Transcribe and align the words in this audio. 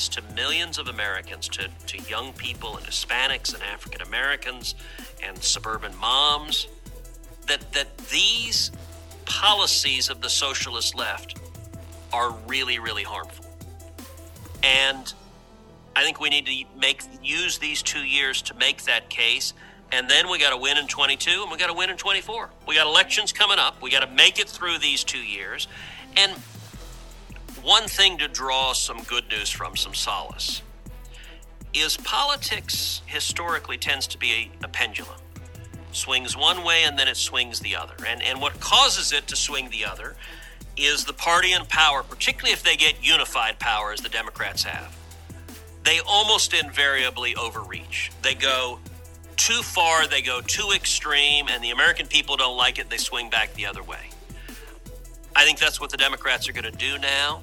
case 0.00 0.08
to 0.08 0.22
millions 0.34 0.78
of 0.78 0.88
Americans, 0.88 1.46
to, 1.48 1.68
to 1.86 1.98
young 2.08 2.32
people 2.32 2.76
and 2.76 2.86
Hispanics 2.86 3.52
and 3.52 3.62
African 3.62 4.00
Americans 4.00 4.74
and 5.22 5.36
suburban 5.42 5.94
moms, 5.98 6.68
that, 7.46 7.72
that 7.72 7.98
these 8.08 8.70
policies 9.26 10.08
of 10.08 10.22
the 10.22 10.30
socialist 10.30 10.94
left 10.94 11.38
are 12.12 12.32
really, 12.46 12.78
really 12.78 13.02
harmful. 13.02 13.44
And 14.62 15.12
I 15.94 16.02
think 16.02 16.18
we 16.18 16.30
need 16.30 16.46
to 16.46 16.64
make 16.78 17.02
use 17.22 17.58
these 17.58 17.82
two 17.82 18.04
years 18.04 18.40
to 18.42 18.54
make 18.54 18.84
that 18.84 19.10
case. 19.10 19.52
And 19.92 20.08
then 20.08 20.30
we 20.30 20.38
got 20.38 20.50
to 20.50 20.56
win 20.56 20.78
in 20.78 20.86
22 20.86 21.42
and 21.42 21.50
we 21.50 21.58
got 21.58 21.66
to 21.66 21.74
win 21.74 21.90
in 21.90 21.96
24. 21.96 22.48
We 22.66 22.76
got 22.76 22.86
elections 22.86 23.32
coming 23.32 23.58
up. 23.58 23.82
We 23.82 23.90
got 23.90 24.00
to 24.00 24.14
make 24.14 24.38
it 24.38 24.48
through 24.48 24.78
these 24.78 25.04
two 25.04 25.22
years. 25.22 25.68
And 26.16 26.32
one 27.62 27.88
thing 27.88 28.18
to 28.18 28.28
draw 28.28 28.72
some 28.72 29.02
good 29.02 29.28
news 29.28 29.50
from, 29.50 29.76
some 29.76 29.94
solace, 29.94 30.62
is 31.72 31.96
politics 31.98 33.02
historically 33.06 33.78
tends 33.78 34.06
to 34.08 34.18
be 34.18 34.50
a, 34.62 34.64
a 34.64 34.68
pendulum. 34.68 35.18
Swings 35.92 36.36
one 36.36 36.64
way 36.64 36.84
and 36.84 36.98
then 36.98 37.08
it 37.08 37.16
swings 37.16 37.60
the 37.60 37.76
other. 37.76 37.94
And, 38.06 38.22
and 38.22 38.40
what 38.40 38.58
causes 38.60 39.12
it 39.12 39.26
to 39.28 39.36
swing 39.36 39.70
the 39.70 39.84
other 39.84 40.16
is 40.76 41.04
the 41.04 41.12
party 41.12 41.52
in 41.52 41.64
power, 41.66 42.02
particularly 42.02 42.52
if 42.52 42.62
they 42.62 42.76
get 42.76 42.94
unified 43.04 43.58
power 43.58 43.92
as 43.92 44.00
the 44.00 44.08
Democrats 44.08 44.64
have. 44.64 44.96
They 45.84 46.00
almost 46.06 46.54
invariably 46.54 47.34
overreach. 47.34 48.10
They 48.22 48.34
go 48.34 48.78
too 49.36 49.62
far, 49.62 50.06
they 50.06 50.22
go 50.22 50.40
too 50.40 50.70
extreme, 50.74 51.48
and 51.48 51.64
the 51.64 51.70
American 51.70 52.06
people 52.06 52.36
don't 52.36 52.56
like 52.56 52.78
it, 52.78 52.90
they 52.90 52.98
swing 52.98 53.30
back 53.30 53.54
the 53.54 53.66
other 53.66 53.82
way. 53.82 54.10
I 55.34 55.44
think 55.44 55.58
that's 55.58 55.80
what 55.80 55.90
the 55.90 55.96
Democrats 55.96 56.48
are 56.48 56.52
going 56.52 56.64
to 56.64 56.70
do 56.70 56.98
now. 56.98 57.42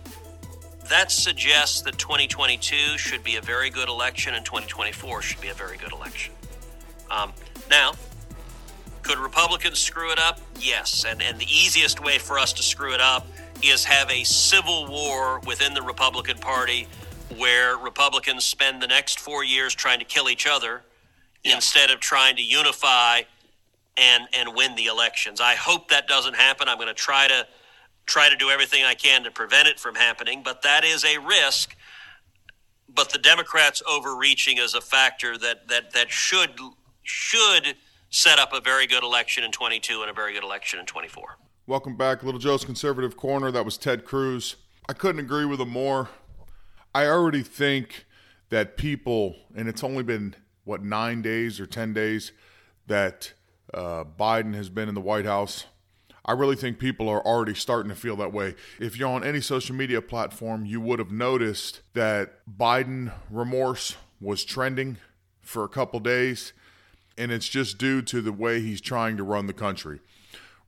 That 0.89 1.11
suggests 1.11 1.81
that 1.81 1.97
2022 1.97 2.97
should 2.97 3.23
be 3.23 3.35
a 3.35 3.41
very 3.41 3.69
good 3.69 3.89
election 3.89 4.33
and 4.35 4.45
2024 4.45 5.21
should 5.21 5.41
be 5.41 5.49
a 5.49 5.53
very 5.53 5.77
good 5.77 5.91
election. 5.91 6.33
Um, 7.11 7.33
now, 7.69 7.93
could 9.01 9.17
Republicans 9.17 9.79
screw 9.79 10.11
it 10.11 10.19
up? 10.19 10.39
Yes. 10.59 11.05
And, 11.07 11.21
and 11.21 11.39
the 11.39 11.45
easiest 11.45 12.03
way 12.03 12.17
for 12.17 12.39
us 12.39 12.53
to 12.53 12.63
screw 12.63 12.93
it 12.93 13.01
up 13.01 13.27
is 13.61 13.83
have 13.83 14.09
a 14.09 14.23
civil 14.23 14.87
war 14.87 15.41
within 15.45 15.73
the 15.73 15.81
Republican 15.81 16.37
Party 16.37 16.87
where 17.37 17.77
Republicans 17.77 18.45
spend 18.45 18.81
the 18.81 18.87
next 18.87 19.19
four 19.19 19.43
years 19.43 19.75
trying 19.75 19.99
to 19.99 20.05
kill 20.05 20.29
each 20.29 20.47
other 20.47 20.83
instead 21.43 21.91
of 21.91 21.99
trying 21.99 22.35
to 22.37 22.43
unify 22.43 23.21
and 23.97 24.27
and 24.33 24.55
win 24.55 24.75
the 24.75 24.85
elections. 24.85 25.41
I 25.41 25.55
hope 25.55 25.89
that 25.89 26.07
doesn't 26.07 26.35
happen. 26.35 26.69
I'm 26.69 26.77
going 26.77 26.87
to 26.87 26.93
try 26.93 27.27
to 27.27 27.47
try 28.07 28.29
to 28.29 28.35
do 28.35 28.49
everything 28.49 28.83
I 28.83 28.95
can 28.95 29.23
to 29.23 29.31
prevent 29.31 29.67
it 29.67 29.79
from 29.79 29.95
happening, 29.95 30.41
but 30.43 30.63
that 30.63 30.83
is 30.83 31.05
a 31.05 31.19
risk. 31.19 31.75
But 32.89 33.11
the 33.11 33.19
Democrats 33.19 33.83
overreaching 33.87 34.57
is 34.57 34.73
a 34.73 34.81
factor 34.81 35.37
that 35.37 35.67
that 35.67 35.91
that 35.91 36.09
should 36.09 36.59
should 37.03 37.75
set 38.09 38.39
up 38.39 38.53
a 38.53 38.61
very 38.61 38.87
good 38.87 39.03
election 39.03 39.43
in 39.43 39.51
22 39.51 40.01
and 40.01 40.09
a 40.09 40.13
very 40.13 40.33
good 40.33 40.43
election 40.43 40.79
in 40.79 40.85
24. 40.85 41.37
Welcome 41.67 41.97
back, 41.97 42.23
Little 42.23 42.39
Joe's 42.39 42.63
Conservative 42.63 43.17
Corner. 43.17 43.51
That 43.51 43.65
was 43.65 43.77
Ted 43.77 44.05
Cruz. 44.05 44.55
I 44.87 44.93
couldn't 44.93 45.19
agree 45.19 45.45
with 45.45 45.59
him 45.59 45.69
more. 45.69 46.09
I 46.95 47.07
already 47.07 47.43
think 47.43 48.05
that 48.49 48.77
people, 48.77 49.35
and 49.53 49.67
it's 49.67 49.83
only 49.83 50.03
been, 50.03 50.35
what, 50.63 50.81
nine 50.81 51.21
days 51.21 51.59
or 51.59 51.65
10 51.65 51.93
days 51.93 52.31
that 52.87 53.33
uh, 53.73 54.05
Biden 54.05 54.53
has 54.55 54.69
been 54.69 54.87
in 54.87 54.95
the 54.95 55.01
White 55.01 55.25
House. 55.25 55.65
I 56.27 56.33
really 56.33 56.57
think 56.57 56.77
people 56.77 57.07
are 57.07 57.21
already 57.25 57.55
starting 57.55 57.89
to 57.89 57.95
feel 57.95 58.17
that 58.17 58.33
way. 58.33 58.55
If 58.79 58.97
you're 58.97 59.09
on 59.09 59.23
any 59.23 59.39
social 59.39 59.75
media 59.75 60.01
platform, 60.01 60.65
you 60.65 60.81
would 60.81 60.99
have 60.99 61.11
noticed 61.11 61.81
that 61.93 62.41
Biden 62.45 63.13
remorse 63.31 63.95
was 64.19 64.43
trending 64.43 64.97
for 65.41 65.63
a 65.63 65.69
couple 65.69 66.01
days, 66.01 66.51
and 67.17 67.31
it's 67.31 67.47
just 67.47 67.77
due 67.77 68.01
to 68.01 68.21
the 68.21 68.33
way 68.33 68.59
he's 68.59 68.81
trying 68.81 69.15
to 69.15 69.23
run 69.23 69.47
the 69.47 69.53
country. 69.53 70.01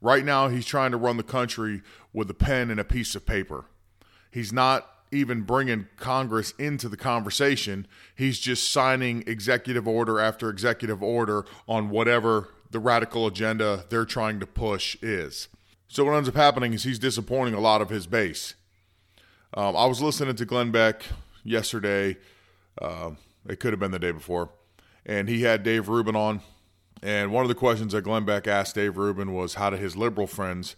Right 0.01 0.23
now, 0.23 0.47
he's 0.47 0.65
trying 0.65 0.91
to 0.91 0.97
run 0.97 1.17
the 1.17 1.23
country 1.23 1.81
with 2.13 2.29
a 2.29 2.33
pen 2.33 2.71
and 2.71 2.79
a 2.79 2.85
piece 2.85 3.13
of 3.15 3.25
paper. 3.25 3.65
He's 4.31 4.53
not 4.53 4.87
even 5.11 5.41
bringing 5.41 5.87
Congress 5.97 6.53
into 6.57 6.87
the 6.87 6.95
conversation. 6.95 7.85
He's 8.15 8.39
just 8.39 8.71
signing 8.71 9.23
executive 9.27 9.87
order 9.87 10.19
after 10.19 10.49
executive 10.49 11.03
order 11.03 11.45
on 11.67 11.89
whatever 11.89 12.49
the 12.71 12.79
radical 12.79 13.27
agenda 13.27 13.85
they're 13.89 14.05
trying 14.05 14.39
to 14.39 14.45
push 14.45 14.95
is. 15.01 15.47
So, 15.87 16.05
what 16.05 16.13
ends 16.13 16.29
up 16.29 16.35
happening 16.35 16.73
is 16.73 16.83
he's 16.83 16.99
disappointing 16.99 17.53
a 17.53 17.59
lot 17.59 17.81
of 17.81 17.89
his 17.89 18.05
base. 18.05 18.53
Um, 19.53 19.75
I 19.75 19.85
was 19.87 20.01
listening 20.01 20.35
to 20.35 20.45
Glenn 20.45 20.71
Beck 20.71 21.03
yesterday. 21.43 22.17
Uh, 22.79 23.11
it 23.47 23.59
could 23.59 23.73
have 23.73 23.79
been 23.79 23.91
the 23.91 23.99
day 23.99 24.11
before. 24.11 24.49
And 25.05 25.27
he 25.27 25.41
had 25.41 25.63
Dave 25.63 25.89
Rubin 25.89 26.15
on. 26.15 26.41
And 27.01 27.31
one 27.31 27.43
of 27.43 27.49
the 27.49 27.55
questions 27.55 27.93
that 27.93 28.03
Glenn 28.03 28.25
Beck 28.25 28.47
asked 28.47 28.75
Dave 28.75 28.97
Rubin 28.97 29.33
was 29.33 29.55
how 29.55 29.69
do 29.69 29.77
his 29.77 29.95
liberal 29.95 30.27
friends, 30.27 30.75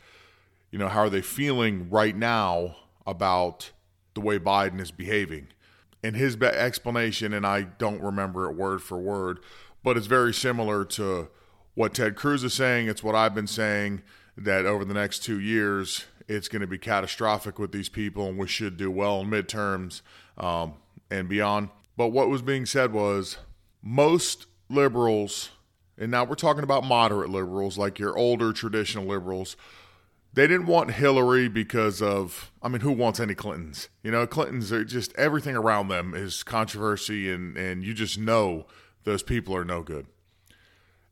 you 0.70 0.80
know, 0.80 0.88
how 0.88 1.02
are 1.02 1.10
they 1.10 1.22
feeling 1.22 1.90
right 1.90 2.16
now 2.16 2.78
about 3.06 3.72
the 4.14 4.22
way 4.22 4.40
Biden 4.40 4.80
is 4.80 4.92
behaving. 4.92 5.48
And 6.04 6.16
his 6.16 6.36
explanation, 6.38 7.34
and 7.34 7.46
I 7.46 7.64
don't 7.64 8.02
remember 8.02 8.50
it 8.50 8.56
word 8.56 8.82
for 8.82 8.98
word, 8.98 9.40
but 9.84 9.98
it's 9.98 10.08
very 10.08 10.34
similar 10.34 10.86
to 10.86 11.30
what 11.74 11.94
Ted 11.94 12.16
Cruz 12.16 12.44
is 12.44 12.54
saying. 12.54 12.88
It's 12.88 13.04
what 13.04 13.16
I've 13.16 13.36
been 13.36 13.48
saying 13.48 14.02
that 14.38 14.66
over 14.66 14.86
the 14.86 14.94
next 14.94 15.20
two 15.24 15.40
years, 15.40 16.06
it's 16.28 16.48
going 16.48 16.62
to 16.62 16.68
be 16.68 16.78
catastrophic 16.78 17.60
with 17.60 17.72
these 17.72 17.90
people, 17.90 18.28
and 18.28 18.38
we 18.38 18.48
should 18.48 18.78
do 18.78 18.90
well 18.90 19.22
in 19.22 19.30
midterms 19.30 20.02
um, 20.38 20.76
and 21.10 21.28
beyond. 21.28 21.70
But 21.98 22.08
what 22.10 22.30
was 22.30 22.42
being 22.42 22.66
said 22.66 22.94
was 22.94 23.38
most 23.82 24.48
liberals, 24.70 25.50
and 25.98 26.12
now 26.12 26.24
we're 26.24 26.36
talking 26.36 26.64
about 26.64 26.84
moderate 26.84 27.30
liberals, 27.30 27.78
like 27.78 28.00
your 28.00 28.18
older 28.18 28.54
traditional 28.54 29.06
liberals, 29.06 29.56
they 30.34 30.48
didn't 30.48 30.68
want 30.68 30.92
Hillary 30.92 31.50
because 31.50 32.02
of, 32.02 32.52
I 32.62 32.70
mean, 32.70 32.82
who 32.82 32.94
wants 32.94 33.20
any 33.20 33.36
Clintons? 33.36 33.90
You 34.02 34.12
know, 34.12 34.26
Clintons 34.26 34.72
are 34.72 34.86
just 34.86 35.14
everything 35.18 35.58
around 35.58 35.90
them 35.90 36.14
is 36.16 36.44
controversy, 36.44 37.30
and, 37.30 37.58
and 37.58 37.84
you 37.84 37.94
just 37.94 38.18
know 38.18 38.66
those 39.04 39.24
people 39.24 39.56
are 39.56 39.66
no 39.66 39.82
good. 39.82 40.08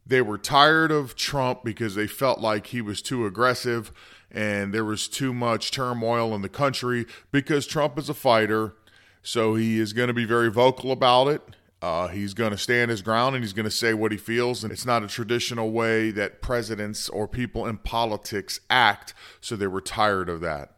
They 0.09 0.23
were 0.23 0.39
tired 0.39 0.91
of 0.91 1.15
Trump 1.15 1.63
because 1.63 1.93
they 1.93 2.07
felt 2.07 2.39
like 2.39 2.67
he 2.67 2.81
was 2.81 2.99
too 2.99 3.27
aggressive 3.27 3.91
and 4.31 4.73
there 4.73 4.83
was 4.83 5.07
too 5.07 5.35
much 5.35 5.69
turmoil 5.69 6.33
in 6.33 6.41
the 6.41 6.49
country 6.49 7.05
because 7.31 7.67
Trump 7.67 7.95
is 7.99 8.09
a 8.09 8.15
fighter. 8.15 8.73
So 9.21 9.53
he 9.53 9.79
is 9.79 9.93
going 9.93 10.07
to 10.07 10.13
be 10.13 10.25
very 10.25 10.49
vocal 10.49 10.91
about 10.91 11.27
it. 11.27 11.43
Uh, 11.79 12.07
he's 12.07 12.33
going 12.33 12.49
to 12.49 12.57
stand 12.57 12.89
his 12.89 13.03
ground 13.03 13.35
and 13.35 13.43
he's 13.43 13.53
going 13.53 13.65
to 13.65 13.71
say 13.71 13.93
what 13.93 14.11
he 14.11 14.17
feels. 14.17 14.63
And 14.63 14.73
it's 14.73 14.85
not 14.85 15.03
a 15.03 15.07
traditional 15.07 15.69
way 15.71 16.09
that 16.09 16.41
presidents 16.41 17.07
or 17.07 17.27
people 17.27 17.67
in 17.67 17.77
politics 17.77 18.59
act. 18.67 19.13
So 19.39 19.55
they 19.55 19.67
were 19.67 19.79
tired 19.79 20.27
of 20.27 20.41
that. 20.41 20.71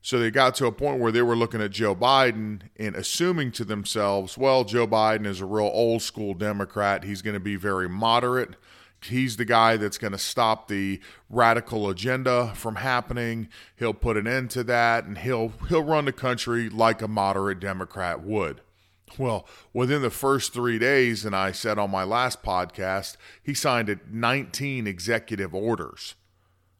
So 0.00 0.18
they 0.18 0.30
got 0.30 0.54
to 0.56 0.66
a 0.66 0.72
point 0.72 1.00
where 1.00 1.12
they 1.12 1.22
were 1.22 1.36
looking 1.36 1.60
at 1.60 1.70
Joe 1.70 1.94
Biden 1.94 2.62
and 2.76 2.94
assuming 2.94 3.50
to 3.52 3.64
themselves, 3.64 4.38
well, 4.38 4.64
Joe 4.64 4.86
Biden 4.86 5.26
is 5.26 5.40
a 5.40 5.46
real 5.46 5.70
old 5.72 6.02
school 6.02 6.34
Democrat. 6.34 7.04
He's 7.04 7.20
going 7.20 7.34
to 7.34 7.40
be 7.40 7.56
very 7.56 7.88
moderate. 7.88 8.56
He's 9.02 9.36
the 9.36 9.44
guy 9.44 9.76
that's 9.76 9.98
going 9.98 10.12
to 10.12 10.18
stop 10.18 10.68
the 10.68 11.00
radical 11.30 11.88
agenda 11.88 12.52
from 12.54 12.76
happening. 12.76 13.48
He'll 13.76 13.94
put 13.94 14.16
an 14.16 14.26
end 14.26 14.50
to 14.50 14.64
that 14.64 15.04
and 15.04 15.18
he'll 15.18 15.52
he'll 15.68 15.84
run 15.84 16.04
the 16.04 16.12
country 16.12 16.68
like 16.68 17.00
a 17.00 17.08
moderate 17.08 17.60
Democrat 17.60 18.22
would. 18.22 18.60
Well, 19.16 19.46
within 19.72 20.02
the 20.02 20.10
first 20.10 20.52
three 20.52 20.78
days, 20.78 21.24
and 21.24 21.34
I 21.34 21.52
said 21.52 21.78
on 21.78 21.90
my 21.90 22.04
last 22.04 22.42
podcast, 22.42 23.16
he 23.42 23.54
signed 23.54 23.98
19 24.10 24.86
executive 24.86 25.54
orders, 25.54 26.14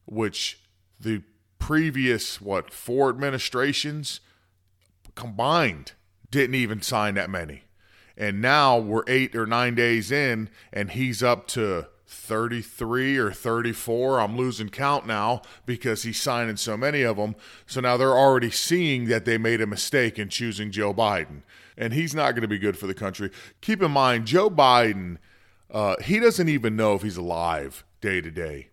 which 0.04 0.60
the 1.00 1.22
previous, 1.68 2.40
what, 2.40 2.72
four 2.72 3.10
administrations 3.10 4.20
combined 5.14 5.92
didn't 6.30 6.54
even 6.54 6.80
sign 6.80 7.12
that 7.12 7.28
many. 7.28 7.64
And 8.16 8.40
now 8.40 8.78
we're 8.78 9.02
eight 9.06 9.36
or 9.36 9.44
nine 9.44 9.74
days 9.74 10.10
in, 10.10 10.48
and 10.72 10.92
he's 10.92 11.22
up 11.22 11.46
to 11.48 11.88
33 12.06 13.18
or 13.18 13.32
34. 13.32 14.18
I'm 14.18 14.34
losing 14.34 14.70
count 14.70 15.06
now 15.06 15.42
because 15.66 16.04
he's 16.04 16.18
signing 16.18 16.56
so 16.56 16.74
many 16.74 17.02
of 17.02 17.18
them. 17.18 17.36
So 17.66 17.82
now 17.82 17.98
they're 17.98 18.16
already 18.16 18.50
seeing 18.50 19.04
that 19.08 19.26
they 19.26 19.36
made 19.36 19.60
a 19.60 19.66
mistake 19.66 20.18
in 20.18 20.30
choosing 20.30 20.70
Joe 20.70 20.94
Biden 20.94 21.42
and 21.76 21.92
he's 21.92 22.14
not 22.14 22.30
going 22.30 22.40
to 22.40 22.48
be 22.48 22.58
good 22.58 22.78
for 22.78 22.86
the 22.86 22.94
country. 22.94 23.30
Keep 23.60 23.82
in 23.82 23.90
mind, 23.90 24.26
Joe 24.26 24.48
Biden, 24.48 25.18
uh, 25.70 25.96
he 26.02 26.18
doesn't 26.18 26.48
even 26.48 26.76
know 26.76 26.94
if 26.94 27.02
he's 27.02 27.18
alive 27.18 27.84
day 28.00 28.22
to 28.22 28.30
day. 28.30 28.68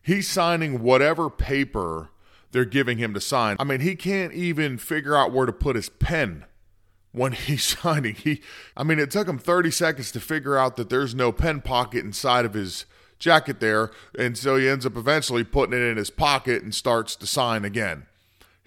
He's 0.00 0.26
signing 0.26 0.82
whatever 0.82 1.28
paper 1.28 2.08
they're 2.52 2.64
giving 2.64 2.98
him 2.98 3.14
to 3.14 3.20
sign. 3.20 3.56
I 3.58 3.64
mean, 3.64 3.80
he 3.80 3.94
can't 3.94 4.32
even 4.32 4.78
figure 4.78 5.16
out 5.16 5.32
where 5.32 5.46
to 5.46 5.52
put 5.52 5.76
his 5.76 5.88
pen 5.88 6.44
when 7.12 7.32
he's 7.32 7.64
signing. 7.64 8.14
He, 8.14 8.42
I 8.76 8.82
mean, 8.82 8.98
it 8.98 9.10
took 9.10 9.28
him 9.28 9.38
30 9.38 9.70
seconds 9.70 10.12
to 10.12 10.20
figure 10.20 10.56
out 10.58 10.76
that 10.76 10.90
there's 10.90 11.14
no 11.14 11.32
pen 11.32 11.60
pocket 11.60 12.04
inside 12.04 12.44
of 12.44 12.54
his 12.54 12.86
jacket 13.18 13.60
there, 13.60 13.90
and 14.18 14.36
so 14.36 14.56
he 14.56 14.68
ends 14.68 14.86
up 14.86 14.96
eventually 14.96 15.44
putting 15.44 15.74
it 15.74 15.84
in 15.84 15.96
his 15.96 16.10
pocket 16.10 16.62
and 16.62 16.74
starts 16.74 17.14
to 17.16 17.26
sign 17.26 17.64
again. 17.64 18.06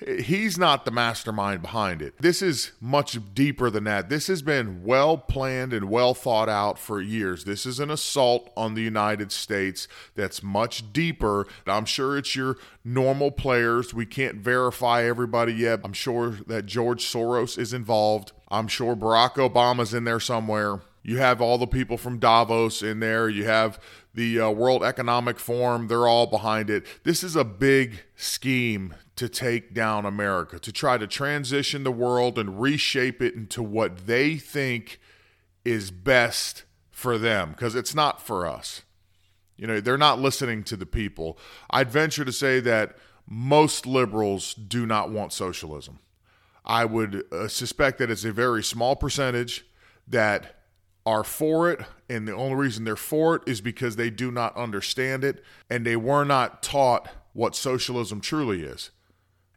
He's 0.06 0.58
not 0.58 0.86
the 0.86 0.92
mastermind 0.92 1.62
behind 1.62 2.02
it. 2.02 2.16
This 2.20 2.42
is 2.42 2.72
much 2.82 3.18
deeper 3.34 3.70
than 3.70 3.86
that. 3.86 4.10
This 4.10 4.28
has 4.28 4.42
been 4.42 4.84
well 4.84 5.18
planned 5.18 5.72
and 5.74 5.90
well 5.90 6.14
thought 6.14 6.50
out 6.50 6.78
for 6.78 7.00
years. 7.00 7.46
This 7.46 7.66
is 7.66 7.80
an 7.80 7.90
assault 7.90 8.52
on 8.58 8.74
the 8.74 8.82
United 8.82 9.32
States 9.32 9.88
that's 10.16 10.44
much 10.44 10.92
deeper. 10.92 11.48
I'm 11.66 11.86
sure 11.86 12.18
it's 12.18 12.36
your 12.36 12.58
normal 12.84 13.32
players. 13.32 13.94
We 13.94 14.06
can't 14.06 14.38
verify 14.38 15.04
everybody 15.04 15.54
yet. 15.54 15.80
I'm 15.84 15.94
sure 15.94 16.32
that 16.48 16.66
George 16.66 17.06
Soros 17.06 17.58
is 17.58 17.74
involved. 17.74 18.34
I'm 18.50 18.68
sure 18.68 18.96
Barack 18.96 19.36
Obama's 19.36 19.94
in 19.94 20.04
there 20.04 20.20
somewhere. 20.20 20.82
You 21.04 21.18
have 21.18 21.42
all 21.42 21.58
the 21.58 21.68
people 21.68 21.98
from 21.98 22.18
Davos 22.18 22.82
in 22.82 23.02
there. 23.02 23.28
You 23.28 23.44
have 23.44 23.80
the 24.14 24.40
uh, 24.40 24.50
World 24.50 24.84
Economic 24.84 25.38
Forum. 25.38 25.88
They're 25.88 26.08
all 26.08 26.28
behind 26.28 26.70
it. 26.70 26.86
This 27.04 27.24
is 27.24 27.36
a 27.36 27.44
big 27.44 28.04
scheme 28.16 28.96
to 29.18 29.28
take 29.28 29.74
down 29.74 30.06
America, 30.06 30.58
to 30.60 30.72
try 30.72 30.98
to 30.98 31.06
transition 31.06 31.84
the 31.84 31.92
world 31.92 32.40
and 32.40 32.60
reshape 32.60 33.22
it 33.22 33.36
into 33.36 33.62
what 33.62 34.08
they 34.08 34.38
think 34.38 35.00
is 35.66 35.92
best 35.92 36.64
for 36.90 37.18
them, 37.18 37.52
because 37.52 37.76
it's 37.76 37.94
not 37.94 38.22
for 38.22 38.48
us. 38.48 38.84
You 39.58 39.68
know, 39.68 39.80
they're 39.82 39.98
not 39.98 40.20
listening 40.20 40.64
to 40.66 40.76
the 40.76 40.86
people. 40.86 41.38
I'd 41.70 41.92
venture 41.92 42.26
to 42.26 42.32
say 42.32 42.60
that 42.62 42.98
most 43.28 43.86
liberals 43.86 44.54
do 44.54 44.86
not 44.86 45.12
want 45.12 45.34
socialism. 45.34 46.00
I 46.66 46.86
would 46.86 47.24
uh, 47.32 47.48
suspect 47.50 48.00
that 48.00 48.10
it's 48.10 48.26
a 48.26 48.32
very 48.32 48.64
small 48.64 48.96
percentage 48.96 49.66
that 50.08 50.63
are 51.06 51.24
for 51.24 51.70
it, 51.70 51.82
and 52.10 52.28
the 52.28 52.36
only 52.36 52.56
reason 52.56 52.84
they're 52.84 52.96
for 52.96 53.36
it 53.36 53.42
is 53.46 53.62
because 53.62 53.96
they 53.96 54.10
do 54.10 54.32
not 54.32 54.56
understand 54.56 55.24
it 55.24 55.44
and 55.70 55.86
they 55.86 55.96
were 55.96 56.24
not 56.24 56.64
taught 56.64 57.10
what 57.34 57.56
socialism 57.56 58.22
truly 58.22 58.64
is. 58.64 58.92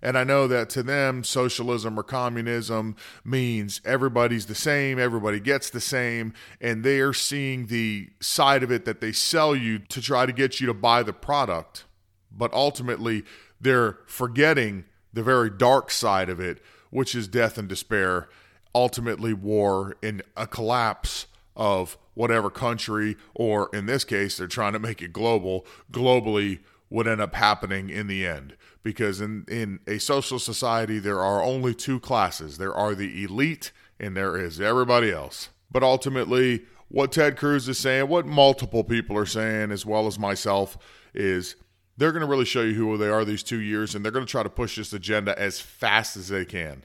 And 0.02 0.18
I 0.18 0.24
know 0.24 0.46
that 0.46 0.68
to 0.70 0.82
them, 0.82 1.24
socialism 1.24 1.98
or 1.98 2.02
communism 2.02 2.96
means 3.24 3.80
everybody's 3.84 4.46
the 4.46 4.54
same, 4.54 4.98
everybody 4.98 5.40
gets 5.40 5.70
the 5.70 5.80
same, 5.80 6.34
and 6.60 6.84
they 6.84 7.00
are 7.00 7.14
seeing 7.14 7.66
the 7.66 8.10
side 8.20 8.62
of 8.62 8.70
it 8.70 8.84
that 8.84 9.00
they 9.00 9.12
sell 9.12 9.56
you 9.56 9.78
to 9.78 10.02
try 10.02 10.26
to 10.26 10.32
get 10.32 10.60
you 10.60 10.66
to 10.66 10.74
buy 10.74 11.02
the 11.02 11.12
product. 11.12 11.84
But 12.30 12.52
ultimately, 12.52 13.24
they're 13.60 13.98
forgetting 14.06 14.84
the 15.12 15.22
very 15.22 15.48
dark 15.48 15.90
side 15.90 16.28
of 16.28 16.40
it, 16.40 16.62
which 16.90 17.14
is 17.14 17.26
death 17.26 17.56
and 17.56 17.68
despair, 17.68 18.28
ultimately, 18.74 19.32
war 19.32 19.96
and 20.02 20.22
a 20.36 20.46
collapse 20.46 21.26
of 21.56 21.96
whatever 22.14 22.50
country, 22.50 23.16
or 23.34 23.68
in 23.72 23.86
this 23.86 24.04
case, 24.04 24.36
they're 24.36 24.46
trying 24.46 24.72
to 24.74 24.78
make 24.78 25.02
it 25.02 25.12
global, 25.12 25.66
globally 25.90 26.60
would 26.88 27.08
end 27.08 27.20
up 27.20 27.34
happening 27.34 27.90
in 27.90 28.06
the 28.06 28.26
end. 28.26 28.56
Because 28.82 29.20
in, 29.20 29.44
in 29.48 29.80
a 29.86 29.98
social 29.98 30.38
society, 30.38 30.98
there 30.98 31.20
are 31.20 31.42
only 31.42 31.74
two 31.74 31.98
classes 31.98 32.58
there 32.58 32.74
are 32.74 32.94
the 32.94 33.24
elite, 33.24 33.72
and 33.98 34.16
there 34.16 34.36
is 34.36 34.60
everybody 34.60 35.10
else. 35.10 35.48
But 35.70 35.82
ultimately, 35.82 36.64
what 36.88 37.12
Ted 37.12 37.36
Cruz 37.36 37.68
is 37.68 37.78
saying, 37.78 38.08
what 38.08 38.26
multiple 38.26 38.84
people 38.84 39.18
are 39.18 39.26
saying, 39.26 39.72
as 39.72 39.84
well 39.84 40.06
as 40.06 40.18
myself, 40.18 40.78
is 41.14 41.56
they're 41.96 42.12
going 42.12 42.22
to 42.22 42.28
really 42.28 42.44
show 42.44 42.62
you 42.62 42.74
who 42.74 42.96
they 42.96 43.08
are 43.08 43.24
these 43.24 43.42
two 43.42 43.60
years, 43.60 43.94
and 43.94 44.04
they're 44.04 44.12
going 44.12 44.26
to 44.26 44.30
try 44.30 44.42
to 44.42 44.50
push 44.50 44.76
this 44.76 44.92
agenda 44.92 45.36
as 45.38 45.60
fast 45.60 46.16
as 46.16 46.28
they 46.28 46.44
can. 46.44 46.84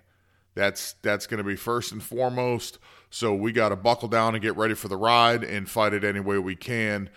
That's 0.53 0.93
that's 1.01 1.27
going 1.27 1.37
to 1.39 1.43
be 1.43 1.55
first 1.55 1.91
and 1.91 2.03
foremost. 2.03 2.77
So 3.09 3.33
we 3.33 3.51
got 3.51 3.69
to 3.69 3.75
buckle 3.75 4.07
down 4.07 4.35
and 4.35 4.41
get 4.41 4.55
ready 4.55 4.73
for 4.73 4.87
the 4.87 4.97
ride 4.97 5.43
and 5.43 5.69
fight 5.69 5.93
it 5.93 6.03
any 6.03 6.19
way 6.19 6.37
we 6.37 6.55
can. 6.55 7.09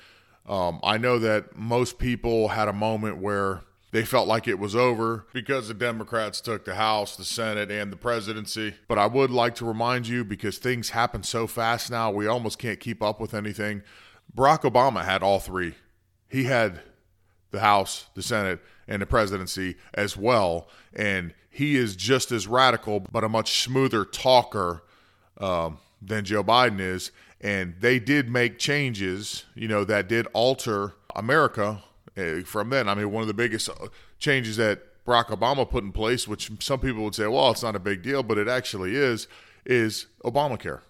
Um, 0.46 0.80
I 0.82 0.98
know 0.98 1.18
that 1.18 1.56
most 1.56 1.98
people 1.98 2.48
had 2.48 2.68
a 2.68 2.72
moment 2.72 3.18
where 3.18 3.62
they 3.92 4.04
felt 4.04 4.26
like 4.26 4.48
it 4.48 4.58
was 4.58 4.74
over 4.74 5.24
because 5.32 5.68
the 5.68 5.74
Democrats 5.74 6.40
took 6.40 6.64
the 6.64 6.74
House, 6.74 7.16
the 7.16 7.24
Senate, 7.24 7.70
and 7.70 7.92
the 7.92 7.96
presidency. 7.96 8.74
But 8.88 8.98
I 8.98 9.06
would 9.06 9.30
like 9.30 9.54
to 9.56 9.64
remind 9.64 10.08
you 10.08 10.24
because 10.24 10.58
things 10.58 10.90
happen 10.90 11.22
so 11.22 11.46
fast 11.46 11.92
now, 11.92 12.10
we 12.10 12.26
almost 12.26 12.58
can't 12.58 12.80
keep 12.80 13.02
up 13.02 13.20
with 13.20 13.32
anything. 13.32 13.82
Barack 14.36 14.62
Obama 14.62 15.04
had 15.04 15.22
all 15.22 15.38
three. 15.38 15.74
He 16.28 16.44
had 16.44 16.80
the 17.54 17.60
House, 17.60 18.06
the 18.14 18.22
Senate, 18.22 18.60
and 18.86 19.00
the 19.00 19.06
presidency 19.06 19.76
as 19.94 20.16
well. 20.16 20.68
And 20.92 21.32
he 21.48 21.76
is 21.76 21.96
just 21.96 22.32
as 22.32 22.46
radical, 22.46 23.00
but 23.00 23.24
a 23.24 23.28
much 23.28 23.62
smoother 23.62 24.04
talker 24.04 24.82
um, 25.38 25.78
than 26.02 26.24
Joe 26.24 26.44
Biden 26.44 26.80
is. 26.80 27.12
And 27.40 27.74
they 27.80 27.98
did 27.98 28.28
make 28.28 28.58
changes, 28.58 29.44
you 29.54 29.68
know, 29.68 29.84
that 29.84 30.08
did 30.08 30.26
alter 30.32 30.94
America 31.14 31.82
uh, 32.16 32.40
from 32.44 32.70
then. 32.70 32.88
I 32.88 32.94
mean, 32.94 33.10
one 33.10 33.22
of 33.22 33.28
the 33.28 33.34
biggest 33.34 33.68
uh, 33.68 33.88
changes 34.18 34.56
that 34.56 35.04
Barack 35.06 35.26
Obama 35.26 35.68
put 35.68 35.84
in 35.84 35.92
place, 35.92 36.26
which 36.26 36.50
some 36.60 36.80
people 36.80 37.04
would 37.04 37.14
say, 37.14 37.26
well, 37.26 37.50
it's 37.50 37.62
not 37.62 37.76
a 37.76 37.80
big 37.80 38.02
deal, 38.02 38.22
but 38.22 38.38
it 38.38 38.48
actually 38.48 38.96
is, 38.96 39.28
is 39.64 40.06
Obamacare. 40.24 40.80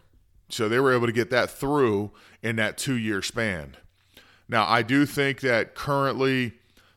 So 0.48 0.68
they 0.68 0.78
were 0.78 0.94
able 0.94 1.06
to 1.06 1.12
get 1.12 1.30
that 1.30 1.50
through 1.50 2.12
in 2.42 2.56
that 2.56 2.78
two 2.78 2.96
year 2.96 3.22
span. 3.22 3.76
Now, 4.48 4.66
I 4.66 4.82
do 4.82 5.06
think 5.06 5.40
that 5.40 5.74
currently 5.74 6.54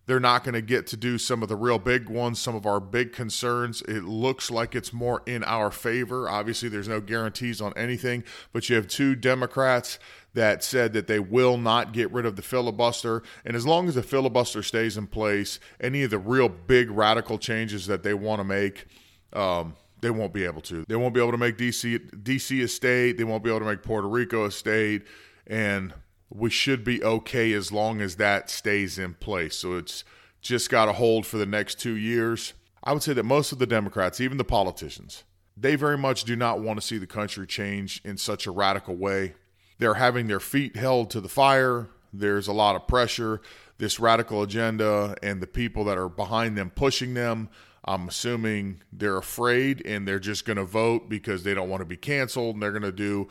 they're 0.08 0.20
not 0.22 0.46
going 0.46 0.54
to 0.54 0.62
get 0.62 0.88
to 0.88 0.98
do 0.98 1.18
some 1.18 1.44
of 1.44 1.50
the 1.50 1.56
real 1.56 1.80
big 1.80 2.10
ones, 2.10 2.40
some 2.40 2.56
of 2.56 2.66
our 2.66 2.80
big 2.80 3.12
concerns. 3.12 3.82
It 3.84 4.06
looks 4.06 4.50
like 4.50 4.74
it's 4.74 4.94
more 4.94 5.22
in 5.26 5.44
our 5.44 5.70
favor. 5.70 6.30
Obviously, 6.30 6.70
there's 6.70 6.88
no 6.88 7.02
guarantees 7.02 7.62
on 7.62 7.74
anything, 7.76 8.24
but 8.54 8.70
you 8.70 8.78
have 8.78 8.88
two 8.88 9.16
Democrats 9.16 10.00
that 10.34 10.64
said 10.64 10.94
that 10.94 11.08
they 11.08 11.20
will 11.20 11.58
not 11.58 11.92
get 11.92 12.12
rid 12.12 12.26
of 12.26 12.38
the 12.38 12.42
filibuster. 12.42 13.22
And 13.44 13.56
as 13.56 13.66
long 13.66 13.90
as 13.90 13.96
the 13.96 14.04
filibuster 14.04 14.64
stays 14.64 14.96
in 14.96 15.08
place, 15.08 15.60
any 15.82 16.04
of 16.04 16.10
the 16.10 16.20
real 16.20 16.48
big 16.48 16.90
radical 16.90 17.38
changes 17.38 17.86
that 17.88 18.04
they 18.04 18.14
want 18.14 18.40
to 18.40 18.46
make, 18.46 18.86
um, 19.34 19.76
they 20.00 20.10
won't 20.10 20.34
be 20.34 20.46
able 20.46 20.62
to. 20.62 20.86
They 20.88 20.96
won't 20.96 21.14
be 21.14 21.20
able 21.20 21.32
to 21.32 21.38
make 21.38 21.58
DC 21.58 22.24
DC 22.24 22.64
a 22.64 22.68
state. 22.68 23.18
They 23.18 23.24
won't 23.26 23.44
be 23.44 23.50
able 23.50 23.60
to 23.60 23.66
make 23.66 23.84
Puerto 23.84 24.08
Rico 24.08 24.46
a 24.46 24.52
state, 24.52 25.04
and 25.48 25.94
we 26.30 26.50
should 26.50 26.84
be 26.84 27.04
okay 27.04 27.54
as 27.54 27.72
long 27.72 28.02
as 28.02 28.16
that 28.18 28.50
stays 28.50 28.98
in 28.98 29.14
place. 29.16 29.58
So 29.58 29.78
it's 29.78 30.04
just 30.42 30.70
got 30.70 30.86
to 30.86 30.94
hold 30.94 31.26
for 31.26 31.38
the 31.38 31.46
next 31.46 31.80
two 31.80 31.96
years. 31.96 32.54
I 32.84 32.94
would 32.94 33.04
say 33.04 33.14
that 33.14 33.24
most 33.24 33.52
of 33.52 33.60
the 33.60 33.68
Democrats, 33.68 34.22
even 34.22 34.38
the 34.38 34.44
politicians, 34.44 35.24
they 35.56 35.76
very 35.76 35.98
much 35.98 36.24
do 36.24 36.36
not 36.36 36.60
want 36.60 36.80
to 36.80 36.86
see 36.86 36.98
the 36.98 37.08
country 37.08 37.48
change 37.48 38.02
in 38.04 38.18
such 38.18 38.46
a 38.46 38.52
radical 38.52 38.96
way. 38.96 39.34
They're 39.80 39.96
having 39.96 40.28
their 40.28 40.40
feet 40.40 40.76
held 40.76 41.10
to 41.12 41.22
the 41.22 41.30
fire. 41.30 41.88
There's 42.14 42.48
a 42.48 42.54
lot 42.54 42.76
of 42.76 42.88
pressure. 42.88 43.42
This 43.78 44.00
radical 44.00 44.42
agenda 44.42 45.16
and 45.22 45.42
the 45.42 45.48
people 45.48 45.84
that 45.86 45.98
are 45.98 46.10
behind 46.10 46.58
them 46.58 46.72
pushing 46.72 47.14
them, 47.14 47.50
I'm 47.86 48.08
assuming 48.08 48.82
they're 48.92 49.18
afraid 49.18 49.86
and 49.86 50.08
they're 50.08 50.20
just 50.20 50.46
going 50.46 50.58
to 50.58 50.64
vote 50.64 51.10
because 51.10 51.44
they 51.44 51.54
don't 51.54 51.70
want 51.70 51.82
to 51.82 51.86
be 51.86 51.98
canceled 51.98 52.56
and 52.56 52.62
they're 52.62 52.72
going 52.72 52.82
to 52.82 52.92
do 52.92 53.28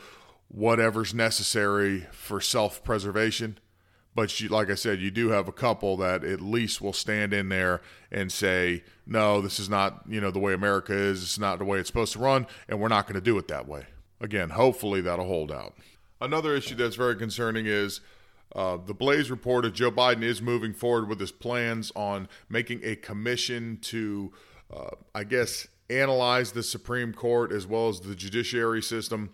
whatever's 0.48 1.14
necessary 1.14 2.06
for 2.12 2.40
self 2.40 2.82
preservation. 2.84 3.58
But 4.14 4.40
you, 4.40 4.48
like 4.48 4.70
I 4.70 4.76
said, 4.76 5.00
you 5.00 5.10
do 5.10 5.28
have 5.28 5.46
a 5.46 5.52
couple 5.52 5.98
that 5.98 6.24
at 6.24 6.40
least 6.40 6.80
will 6.80 6.94
stand 6.94 7.34
in 7.34 7.50
there 7.50 7.82
and 8.10 8.32
say, 8.32 8.82
no, 9.06 9.42
this 9.42 9.60
is 9.60 9.68
not, 9.68 10.04
you 10.08 10.22
know, 10.22 10.30
the 10.30 10.38
way 10.38 10.54
America 10.54 10.94
is. 10.94 11.22
It's 11.22 11.38
not 11.38 11.58
the 11.58 11.66
way 11.66 11.78
it's 11.78 11.88
supposed 11.88 12.14
to 12.14 12.18
run, 12.18 12.46
and 12.66 12.80
we're 12.80 12.88
not 12.88 13.06
going 13.06 13.16
to 13.16 13.20
do 13.20 13.36
it 13.36 13.46
that 13.48 13.68
way. 13.68 13.84
Again, 14.18 14.48
hopefully 14.50 15.02
that'll 15.02 15.26
hold 15.26 15.52
out. 15.52 15.74
Another 16.18 16.56
issue 16.56 16.74
that's 16.74 16.96
very 16.96 17.16
concerning 17.16 17.66
is 17.66 18.00
uh, 18.54 18.78
the 18.78 18.94
Blaze 18.94 19.30
reported 19.30 19.74
Joe 19.74 19.90
Biden 19.90 20.22
is 20.22 20.40
moving 20.40 20.72
forward 20.72 21.10
with 21.10 21.20
his 21.20 21.30
plans 21.30 21.92
on 21.94 22.26
making 22.48 22.80
a 22.84 22.96
commission 22.96 23.78
to, 23.82 24.32
uh, 24.74 24.90
I 25.14 25.24
guess, 25.24 25.68
analyze 25.90 26.52
the 26.52 26.62
Supreme 26.62 27.12
Court 27.12 27.52
as 27.52 27.66
well 27.66 27.90
as 27.90 28.00
the 28.00 28.14
judiciary 28.14 28.82
system 28.82 29.30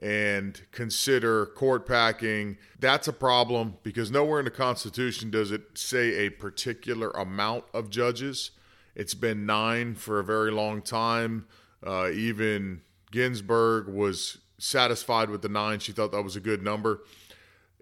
and 0.00 0.60
consider 0.72 1.46
court 1.46 1.86
packing. 1.86 2.58
That's 2.78 3.08
a 3.08 3.12
problem 3.12 3.78
because 3.82 4.10
nowhere 4.10 4.38
in 4.38 4.44
the 4.44 4.50
Constitution 4.50 5.30
does 5.30 5.50
it 5.50 5.78
say 5.78 6.26
a 6.26 6.30
particular 6.30 7.10
amount 7.10 7.64
of 7.72 7.90
judges. 7.90 8.50
It's 8.94 9.14
been 9.14 9.46
nine 9.46 9.94
for 9.94 10.20
a 10.20 10.24
very 10.24 10.50
long 10.50 10.82
time. 10.82 11.46
Uh, 11.84 12.10
even 12.10 12.82
Ginsburg 13.10 13.88
was 13.88 14.38
satisfied 14.58 15.30
with 15.30 15.42
the 15.42 15.48
nine. 15.48 15.78
She 15.78 15.92
thought 15.92 16.12
that 16.12 16.22
was 16.22 16.36
a 16.36 16.40
good 16.40 16.62
number. 16.62 17.02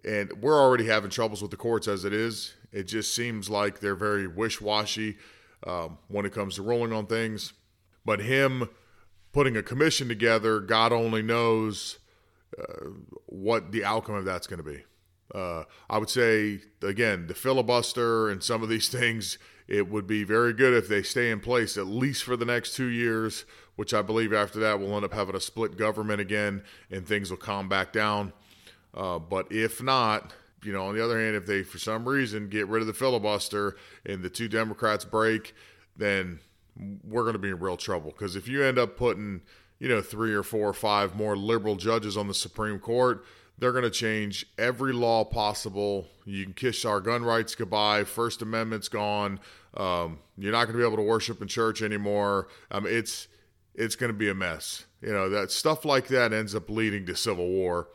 And 0.05 0.33
we're 0.43 0.61
already 0.61 0.87
having 0.87 1.11
troubles 1.11 1.43
with 1.43 1.51
the 1.51 1.57
courts 1.57 1.87
as 1.87 2.05
it 2.05 2.13
is. 2.13 2.55
It 2.73 2.85
just 2.85 3.15
seems 3.15 3.49
like 3.49 3.81
they're 3.81 3.95
very 3.95 4.27
wish 4.27 4.61
washy 4.61 5.17
um, 5.67 5.99
when 6.09 6.27
it 6.27 6.33
comes 6.33 6.57
to 6.57 6.63
ruling 6.63 6.93
on 6.93 7.07
things. 7.07 7.53
But 8.05 8.21
him 8.21 8.69
putting 9.33 9.57
a 9.57 9.63
commission 9.63 10.09
together, 10.09 10.61
God 10.61 10.93
only 10.93 11.23
knows 11.23 11.99
what 13.27 13.73
the 13.73 13.85
outcome 13.85 14.17
of 14.17 14.25
that's 14.25 14.47
going 14.47 14.63
to 14.63 14.71
be. 14.71 14.85
Uh, 15.35 15.65
I 15.89 15.99
would 15.99 16.11
say, 16.11 16.61
again, 16.83 17.27
the 17.27 17.35
filibuster 17.35 18.29
and 18.29 18.43
some 18.43 18.63
of 18.63 18.69
these 18.69 18.89
things, 19.01 19.39
it 19.67 19.89
would 19.89 20.07
be 20.07 20.25
very 20.25 20.53
good 20.53 20.75
if 20.75 20.89
they 20.89 21.03
stay 21.03 21.31
in 21.31 21.41
place 21.41 21.77
at 21.77 21.87
least 21.87 22.25
for 22.25 22.37
the 22.37 22.45
next 22.45 22.75
two 22.75 22.89
years, 22.89 23.45
which 23.77 23.95
I 23.95 24.03
believe 24.03 24.33
after 24.33 24.61
that 24.61 24.79
we'll 24.79 24.95
end 24.95 25.05
up 25.05 25.15
having 25.15 25.35
a 25.35 25.41
split 25.41 25.79
government 25.79 26.21
again 26.21 26.63
and 26.91 27.07
things 27.07 27.31
will 27.31 27.39
calm 27.39 27.69
back 27.69 27.93
down. 27.93 28.33
Uh, 28.95 29.19
but 29.19 29.51
if 29.51 29.83
not, 29.83 30.35
you 30.63 30.73
know, 30.73 30.87
on 30.87 30.95
the 30.95 31.03
other 31.03 31.19
hand, 31.19 31.35
if 31.35 31.47
they 31.47 31.63
for 31.63 31.79
some 31.79 32.07
reason 32.07 32.49
get 32.49 32.69
rid 32.69 32.83
of 32.83 32.87
the 32.87 32.93
filibuster 32.93 33.77
and 34.05 34.23
the 34.23 34.31
two 34.31 34.49
Democrats 34.49 35.05
break, 35.05 35.55
then 35.97 36.39
we're 37.05 37.23
going 37.23 37.35
to 37.35 37.39
be 37.39 37.49
in 37.49 37.59
real 37.59 37.77
trouble. 37.77 38.11
Because 38.11 38.37
if 38.37 38.49
you 38.49 38.63
end 38.63 38.79
up 38.79 38.97
putting, 38.97 39.41
you 39.83 39.89
know, 39.89 40.01
three 40.01 40.33
or 40.33 40.45
four 40.45 40.69
or 40.69 40.73
five 40.73 41.17
more 41.17 41.37
liberal 41.37 41.75
judges 41.75 42.17
on 42.17 42.29
the 42.29 42.35
Supreme 42.35 42.79
Court, 42.79 43.25
they're 43.59 43.73
going 43.73 43.83
to 43.83 43.91
change 43.91 44.47
every 44.57 44.93
law 44.93 45.25
possible. 45.25 46.07
You 46.25 46.45
can 46.45 46.53
kiss 46.53 46.85
our 46.85 47.01
gun 47.01 47.25
rights 47.25 47.57
goodbye. 47.57 48.05
First 48.05 48.43
Amendment's 48.43 48.89
gone. 48.89 49.41
Um, 49.77 50.21
you're 50.39 50.53
not 50.53 50.67
going 50.67 50.75
to 50.75 50.79
be 50.79 50.87
able 50.87 50.99
to 50.99 51.03
worship 51.03 51.43
in 51.43 51.49
church 51.49 51.83
anymore. 51.83 52.47
Um, 52.71 52.87
it's 52.87 53.27
it's 53.75 53.97
going 53.97 54.13
to 54.13 54.17
be 54.17 54.29
a 54.29 54.35
mess. 54.35 54.87
You 55.01 55.13
know 55.15 55.29
that 55.31 55.51
stuff 55.51 55.85
like 55.85 56.07
that 56.09 56.33
ends 56.33 56.55
up 56.55 56.71
leading 56.71 57.05
to 57.07 57.17
civil 57.17 57.49
war, 57.49 57.89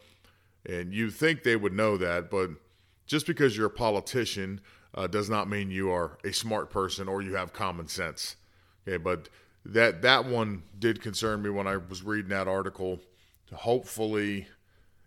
and 0.65 0.94
you 0.94 1.10
think 1.10 1.44
they 1.44 1.56
would 1.56 1.74
know 1.74 1.96
that, 1.96 2.29
but 2.29 2.50
just 3.06 3.25
because 3.25 3.56
you're 3.56 3.67
a 3.67 3.70
politician 3.70 4.60
uh, 4.94 5.08
does 5.08 5.29
not 5.29 5.50
mean 5.50 5.72
you 5.72 5.89
are 5.89 6.17
a 6.25 6.34
smart 6.34 6.70
person 6.70 7.08
or 7.08 7.22
you 7.22 7.36
have 7.36 7.53
common 7.53 7.88
sense. 7.88 8.36
Okay, 8.86 8.98
but 8.98 9.29
that 9.68 10.02
that 10.02 10.26
one 10.26 10.64
did 10.80 11.02
concern 11.02 11.42
me 11.42 11.50
when 11.50 11.68
I 11.68 11.78
was 11.78 12.02
reading 12.02 12.30
that 12.30 12.48
article. 12.48 13.00
Hopefully, 13.54 14.48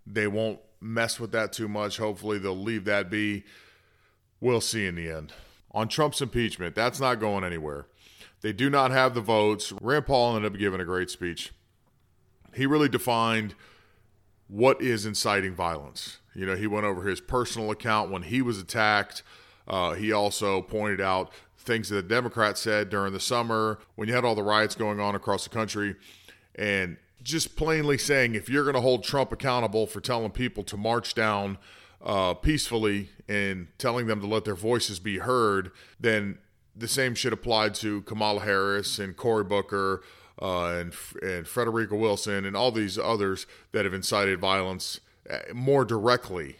they 0.06 0.26
won't 0.26 0.60
mess 0.80 1.18
with 1.18 1.32
that 1.32 1.52
too 1.52 1.68
much. 1.68 1.96
Hopefully, 1.96 2.38
they'll 2.38 2.56
leave 2.56 2.84
that 2.84 3.10
be. 3.10 3.44
We'll 4.40 4.60
see 4.60 4.86
in 4.86 4.94
the 4.94 5.10
end. 5.10 5.32
On 5.72 5.88
Trump's 5.88 6.20
impeachment, 6.20 6.74
that's 6.74 7.00
not 7.00 7.20
going 7.20 7.44
anywhere. 7.44 7.86
They 8.42 8.52
do 8.52 8.70
not 8.70 8.90
have 8.90 9.14
the 9.14 9.20
votes. 9.20 9.72
Rand 9.80 10.06
Paul 10.06 10.36
ended 10.36 10.52
up 10.52 10.58
giving 10.58 10.80
a 10.80 10.84
great 10.84 11.10
speech. 11.10 11.52
He 12.54 12.66
really 12.66 12.88
defined 12.88 13.54
what 14.48 14.80
is 14.82 15.06
inciting 15.06 15.54
violence. 15.54 16.18
You 16.34 16.46
know, 16.46 16.56
he 16.56 16.66
went 16.66 16.86
over 16.86 17.08
his 17.08 17.20
personal 17.20 17.70
account 17.70 18.10
when 18.10 18.22
he 18.22 18.42
was 18.42 18.58
attacked. 18.58 19.22
Uh, 19.68 19.92
he 19.92 20.10
also 20.10 20.62
pointed 20.62 21.00
out 21.00 21.30
things 21.60 21.88
that 21.88 21.96
the 21.96 22.02
Democrats 22.02 22.60
said 22.60 22.90
during 22.90 23.12
the 23.12 23.20
summer 23.20 23.78
when 23.94 24.08
you 24.08 24.14
had 24.14 24.24
all 24.24 24.34
the 24.34 24.42
riots 24.42 24.74
going 24.74 25.00
on 25.00 25.14
across 25.14 25.44
the 25.44 25.50
country. 25.50 25.96
And 26.54 26.96
just 27.22 27.56
plainly 27.56 27.98
saying 27.98 28.34
if 28.34 28.48
you're 28.48 28.64
going 28.64 28.74
to 28.74 28.80
hold 28.80 29.04
Trump 29.04 29.32
accountable 29.32 29.86
for 29.86 30.00
telling 30.00 30.30
people 30.30 30.64
to 30.64 30.76
march 30.76 31.14
down 31.14 31.58
uh, 32.02 32.34
peacefully 32.34 33.10
and 33.28 33.68
telling 33.78 34.06
them 34.06 34.20
to 34.20 34.26
let 34.26 34.44
their 34.44 34.54
voices 34.54 34.98
be 34.98 35.18
heard, 35.18 35.70
then 35.98 36.38
the 36.74 36.88
same 36.88 37.14
should 37.14 37.32
apply 37.32 37.68
to 37.68 38.02
Kamala 38.02 38.40
Harris 38.40 38.98
and 38.98 39.16
Cory 39.16 39.44
Booker 39.44 40.02
uh, 40.40 40.68
and 40.68 40.94
and 41.22 41.46
Frederica 41.46 41.94
Wilson 41.94 42.46
and 42.46 42.56
all 42.56 42.72
these 42.72 42.98
others 42.98 43.46
that 43.72 43.84
have 43.84 43.92
incited 43.92 44.40
violence 44.40 45.00
uh, 45.28 45.38
more 45.52 45.84
directly 45.84 46.56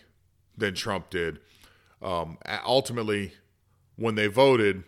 than 0.57 0.75
Trump 0.75 1.09
did. 1.09 1.41
Um, 2.03 2.39
ultimately, 2.67 3.33
when 3.97 4.15
they 4.15 4.27
voted, 4.27 4.85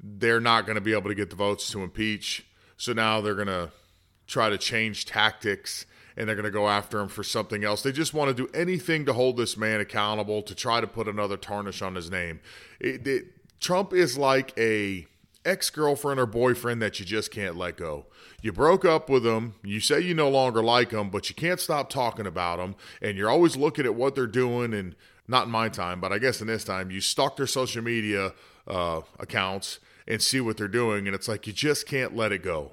they're 0.00 0.40
not 0.40 0.66
going 0.66 0.76
to 0.76 0.80
be 0.80 0.92
able 0.92 1.08
to 1.08 1.14
get 1.14 1.30
the 1.30 1.36
votes 1.36 1.70
to 1.72 1.82
impeach. 1.82 2.46
So 2.76 2.92
now 2.92 3.20
they're 3.20 3.34
going 3.34 3.48
to 3.48 3.70
try 4.26 4.48
to 4.48 4.58
change 4.58 5.06
tactics 5.06 5.86
and 6.16 6.28
they're 6.28 6.36
going 6.36 6.44
to 6.44 6.50
go 6.50 6.68
after 6.68 7.00
him 7.00 7.08
for 7.08 7.22
something 7.22 7.64
else. 7.64 7.82
They 7.82 7.92
just 7.92 8.12
want 8.12 8.36
to 8.36 8.46
do 8.46 8.50
anything 8.52 9.06
to 9.06 9.12
hold 9.12 9.36
this 9.36 9.56
man 9.56 9.80
accountable, 9.80 10.42
to 10.42 10.54
try 10.54 10.80
to 10.80 10.86
put 10.86 11.06
another 11.06 11.36
tarnish 11.36 11.80
on 11.80 11.94
his 11.94 12.10
name. 12.10 12.40
It, 12.80 13.06
it, 13.06 13.24
Trump 13.60 13.92
is 13.92 14.18
like 14.18 14.52
a 14.58 15.06
ex 15.44 15.70
girlfriend 15.70 16.18
or 16.18 16.26
boyfriend 16.26 16.82
that 16.82 16.98
you 16.98 17.06
just 17.06 17.30
can't 17.30 17.56
let 17.56 17.76
go. 17.76 18.06
You 18.42 18.52
broke 18.52 18.84
up 18.84 19.08
with 19.08 19.22
them, 19.22 19.54
you 19.62 19.78
say 19.78 20.00
you 20.00 20.12
no 20.12 20.28
longer 20.28 20.62
like 20.62 20.90
them, 20.90 21.08
but 21.08 21.28
you 21.28 21.36
can't 21.36 21.60
stop 21.60 21.88
talking 21.88 22.26
about 22.26 22.58
them, 22.58 22.74
and 23.00 23.16
you're 23.16 23.30
always 23.30 23.56
looking 23.56 23.86
at 23.86 23.94
what 23.94 24.16
they're 24.16 24.26
doing. 24.26 24.74
And 24.74 24.96
not 25.28 25.44
in 25.44 25.50
my 25.50 25.68
time, 25.68 26.00
but 26.00 26.10
I 26.10 26.18
guess 26.18 26.40
in 26.40 26.46
this 26.46 26.64
time, 26.64 26.90
you 26.90 27.02
stalk 27.02 27.36
their 27.36 27.46
social 27.46 27.82
media 27.82 28.32
uh, 28.68 29.00
accounts 29.18 29.80
and 30.06 30.22
see 30.22 30.40
what 30.40 30.56
they're 30.56 30.68
doing, 30.68 31.06
and 31.06 31.14
it's 31.14 31.28
like 31.28 31.46
you 31.46 31.52
just 31.52 31.86
can't 31.86 32.14
let 32.14 32.32
it 32.32 32.42
go. 32.42 32.72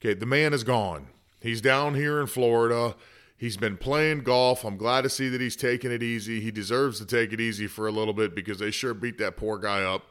Okay, 0.00 0.14
the 0.14 0.26
man 0.26 0.52
is 0.52 0.64
gone. 0.64 1.08
He's 1.40 1.60
down 1.60 1.94
here 1.94 2.20
in 2.20 2.26
Florida. 2.26 2.94
He's 3.36 3.56
been 3.56 3.76
playing 3.76 4.20
golf. 4.20 4.64
I'm 4.64 4.76
glad 4.76 5.02
to 5.02 5.10
see 5.10 5.28
that 5.28 5.40
he's 5.40 5.56
taking 5.56 5.90
it 5.92 6.02
easy. 6.02 6.40
He 6.40 6.50
deserves 6.50 6.98
to 6.98 7.06
take 7.06 7.32
it 7.32 7.40
easy 7.40 7.66
for 7.66 7.86
a 7.86 7.92
little 7.92 8.14
bit 8.14 8.34
because 8.34 8.58
they 8.58 8.70
sure 8.70 8.94
beat 8.94 9.18
that 9.18 9.36
poor 9.36 9.58
guy 9.58 9.82
up. 9.82 10.06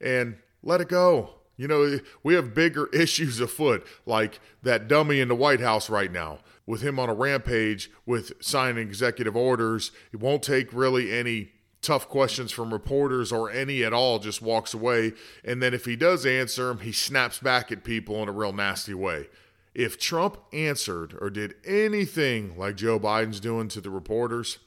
And 0.00 0.36
let 0.62 0.80
it 0.80 0.88
go. 0.88 1.30
You 1.56 1.68
know, 1.68 1.98
we 2.22 2.34
have 2.34 2.54
bigger 2.54 2.86
issues 2.92 3.40
afoot, 3.40 3.86
like 4.06 4.40
that 4.62 4.88
dummy 4.88 5.20
in 5.20 5.28
the 5.28 5.34
White 5.34 5.60
House 5.60 5.90
right 5.90 6.10
now, 6.10 6.38
with 6.66 6.82
him 6.82 6.98
on 6.98 7.08
a 7.08 7.14
rampage 7.14 7.90
with 8.06 8.32
signing 8.40 8.86
executive 8.86 9.36
orders. 9.36 9.90
He 10.10 10.16
won't 10.16 10.42
take 10.42 10.72
really 10.72 11.12
any 11.12 11.50
tough 11.82 12.08
questions 12.08 12.52
from 12.52 12.72
reporters 12.72 13.32
or 13.32 13.50
any 13.50 13.84
at 13.84 13.92
all, 13.92 14.18
just 14.18 14.40
walks 14.40 14.72
away. 14.72 15.12
And 15.44 15.62
then 15.62 15.74
if 15.74 15.84
he 15.84 15.96
does 15.96 16.24
answer 16.24 16.68
them, 16.68 16.78
he 16.78 16.92
snaps 16.92 17.38
back 17.38 17.70
at 17.70 17.84
people 17.84 18.22
in 18.22 18.28
a 18.28 18.32
real 18.32 18.52
nasty 18.52 18.94
way. 18.94 19.26
If 19.74 19.98
Trump 19.98 20.38
answered 20.52 21.14
or 21.20 21.30
did 21.30 21.54
anything 21.64 22.56
like 22.56 22.76
Joe 22.76 23.00
Biden's 23.00 23.40
doing 23.40 23.68
to 23.68 23.80
the 23.80 23.90
reporters, 23.90 24.58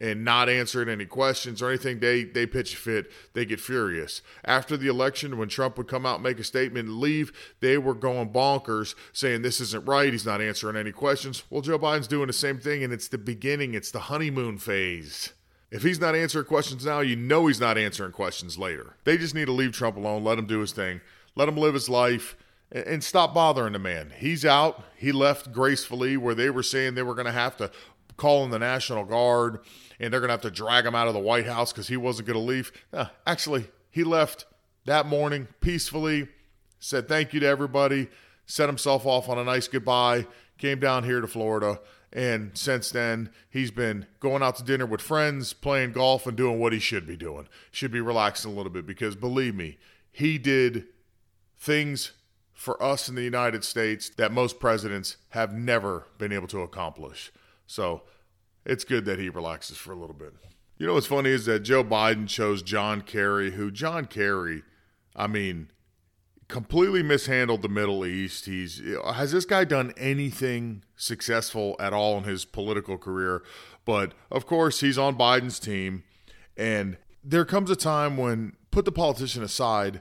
and 0.00 0.24
not 0.24 0.48
answering 0.48 0.88
any 0.88 1.04
questions 1.04 1.60
or 1.60 1.68
anything, 1.68 2.00
they 2.00 2.24
they 2.24 2.46
pitch 2.46 2.72
a 2.72 2.76
fit. 2.76 3.12
They 3.34 3.44
get 3.44 3.60
furious. 3.60 4.22
After 4.44 4.76
the 4.76 4.88
election, 4.88 5.36
when 5.36 5.48
Trump 5.48 5.76
would 5.76 5.88
come 5.88 6.06
out, 6.06 6.22
make 6.22 6.38
a 6.38 6.44
statement, 6.44 6.88
and 6.88 6.98
leave, 6.98 7.32
they 7.60 7.76
were 7.76 7.94
going 7.94 8.32
bonkers, 8.32 8.94
saying 9.12 9.42
this 9.42 9.60
isn't 9.60 9.86
right. 9.86 10.12
He's 10.12 10.24
not 10.24 10.40
answering 10.40 10.76
any 10.76 10.92
questions. 10.92 11.44
Well, 11.50 11.60
Joe 11.60 11.78
Biden's 11.78 12.08
doing 12.08 12.28
the 12.28 12.32
same 12.32 12.58
thing, 12.58 12.82
and 12.82 12.92
it's 12.92 13.08
the 13.08 13.18
beginning. 13.18 13.74
It's 13.74 13.90
the 13.90 14.00
honeymoon 14.00 14.56
phase. 14.56 15.34
If 15.70 15.82
he's 15.82 16.00
not 16.00 16.16
answering 16.16 16.46
questions 16.46 16.84
now, 16.84 17.00
you 17.00 17.14
know 17.14 17.46
he's 17.46 17.60
not 17.60 17.78
answering 17.78 18.12
questions 18.12 18.58
later. 18.58 18.96
They 19.04 19.16
just 19.16 19.34
need 19.34 19.46
to 19.46 19.52
leave 19.52 19.72
Trump 19.72 19.96
alone, 19.96 20.24
let 20.24 20.38
him 20.38 20.46
do 20.46 20.60
his 20.60 20.72
thing, 20.72 21.00
let 21.36 21.48
him 21.48 21.56
live 21.56 21.74
his 21.74 21.88
life, 21.88 22.36
and 22.72 23.02
stop 23.02 23.34
bothering 23.34 23.72
the 23.72 23.78
man. 23.78 24.12
He's 24.16 24.44
out. 24.44 24.84
He 24.96 25.12
left 25.12 25.52
gracefully 25.52 26.16
where 26.16 26.34
they 26.34 26.50
were 26.50 26.62
saying 26.62 26.94
they 26.94 27.02
were 27.02 27.14
going 27.14 27.26
to 27.26 27.32
have 27.32 27.56
to 27.58 27.70
call 28.16 28.44
in 28.44 28.50
the 28.50 28.58
National 28.58 29.04
Guard 29.04 29.60
and 29.98 30.12
they're 30.12 30.20
going 30.20 30.28
to 30.28 30.34
have 30.34 30.42
to 30.42 30.50
drag 30.50 30.86
him 30.86 30.94
out 30.94 31.08
of 31.08 31.14
the 31.14 31.20
White 31.20 31.46
House 31.46 31.72
because 31.72 31.88
he 31.88 31.96
wasn't 31.96 32.26
going 32.26 32.38
to 32.38 32.44
leave. 32.44 32.72
Actually, 33.26 33.66
he 33.90 34.04
left 34.04 34.46
that 34.86 35.06
morning 35.06 35.48
peacefully, 35.60 36.28
said 36.78 37.08
thank 37.08 37.32
you 37.32 37.40
to 37.40 37.46
everybody, 37.46 38.08
set 38.46 38.68
himself 38.68 39.06
off 39.06 39.28
on 39.28 39.38
a 39.38 39.44
nice 39.44 39.68
goodbye, 39.68 40.26
came 40.58 40.80
down 40.80 41.04
here 41.04 41.20
to 41.20 41.26
Florida. 41.26 41.80
And 42.12 42.56
since 42.58 42.90
then, 42.90 43.30
he's 43.48 43.70
been 43.70 44.06
going 44.18 44.42
out 44.42 44.56
to 44.56 44.64
dinner 44.64 44.86
with 44.86 45.00
friends, 45.00 45.52
playing 45.52 45.92
golf, 45.92 46.26
and 46.26 46.36
doing 46.36 46.58
what 46.58 46.72
he 46.72 46.80
should 46.80 47.06
be 47.06 47.16
doing. 47.16 47.48
Should 47.70 47.92
be 47.92 48.00
relaxing 48.00 48.52
a 48.52 48.54
little 48.54 48.72
bit 48.72 48.86
because 48.86 49.14
believe 49.14 49.54
me, 49.54 49.78
he 50.10 50.36
did 50.38 50.86
things 51.58 52.12
for 52.52 52.82
us 52.82 53.08
in 53.08 53.14
the 53.14 53.22
United 53.22 53.64
States 53.64 54.10
that 54.10 54.32
most 54.32 54.58
presidents 54.58 55.16
have 55.30 55.54
never 55.54 56.08
been 56.18 56.32
able 56.32 56.48
to 56.48 56.60
accomplish. 56.60 57.30
So 57.66 58.02
it's 58.66 58.84
good 58.84 59.04
that 59.04 59.18
he 59.18 59.28
relaxes 59.28 59.76
for 59.76 59.92
a 59.92 59.96
little 59.96 60.14
bit. 60.14 60.34
You 60.76 60.86
know 60.86 60.94
what's 60.94 61.06
funny 61.06 61.30
is 61.30 61.46
that 61.46 61.60
Joe 61.60 61.84
Biden 61.84 62.26
chose 62.26 62.62
John 62.62 63.02
Kerry, 63.02 63.52
who 63.52 63.70
John 63.70 64.06
Kerry, 64.06 64.62
I 65.14 65.26
mean, 65.26 65.70
completely 66.50 67.02
mishandled 67.02 67.62
the 67.62 67.68
Middle 67.68 68.04
East. 68.04 68.46
He's 68.46 68.82
has 69.14 69.32
this 69.32 69.44
guy 69.44 69.64
done 69.64 69.92
anything 69.96 70.82
successful 70.96 71.76
at 71.80 71.92
all 71.92 72.18
in 72.18 72.24
his 72.24 72.44
political 72.44 72.98
career? 72.98 73.42
But 73.84 74.12
of 74.30 74.46
course, 74.46 74.80
he's 74.80 74.98
on 74.98 75.16
Biden's 75.16 75.58
team, 75.58 76.04
and 76.56 76.98
there 77.24 77.44
comes 77.44 77.70
a 77.70 77.76
time 77.76 78.16
when 78.16 78.56
put 78.70 78.84
the 78.84 78.92
politician 78.92 79.42
aside 79.42 80.00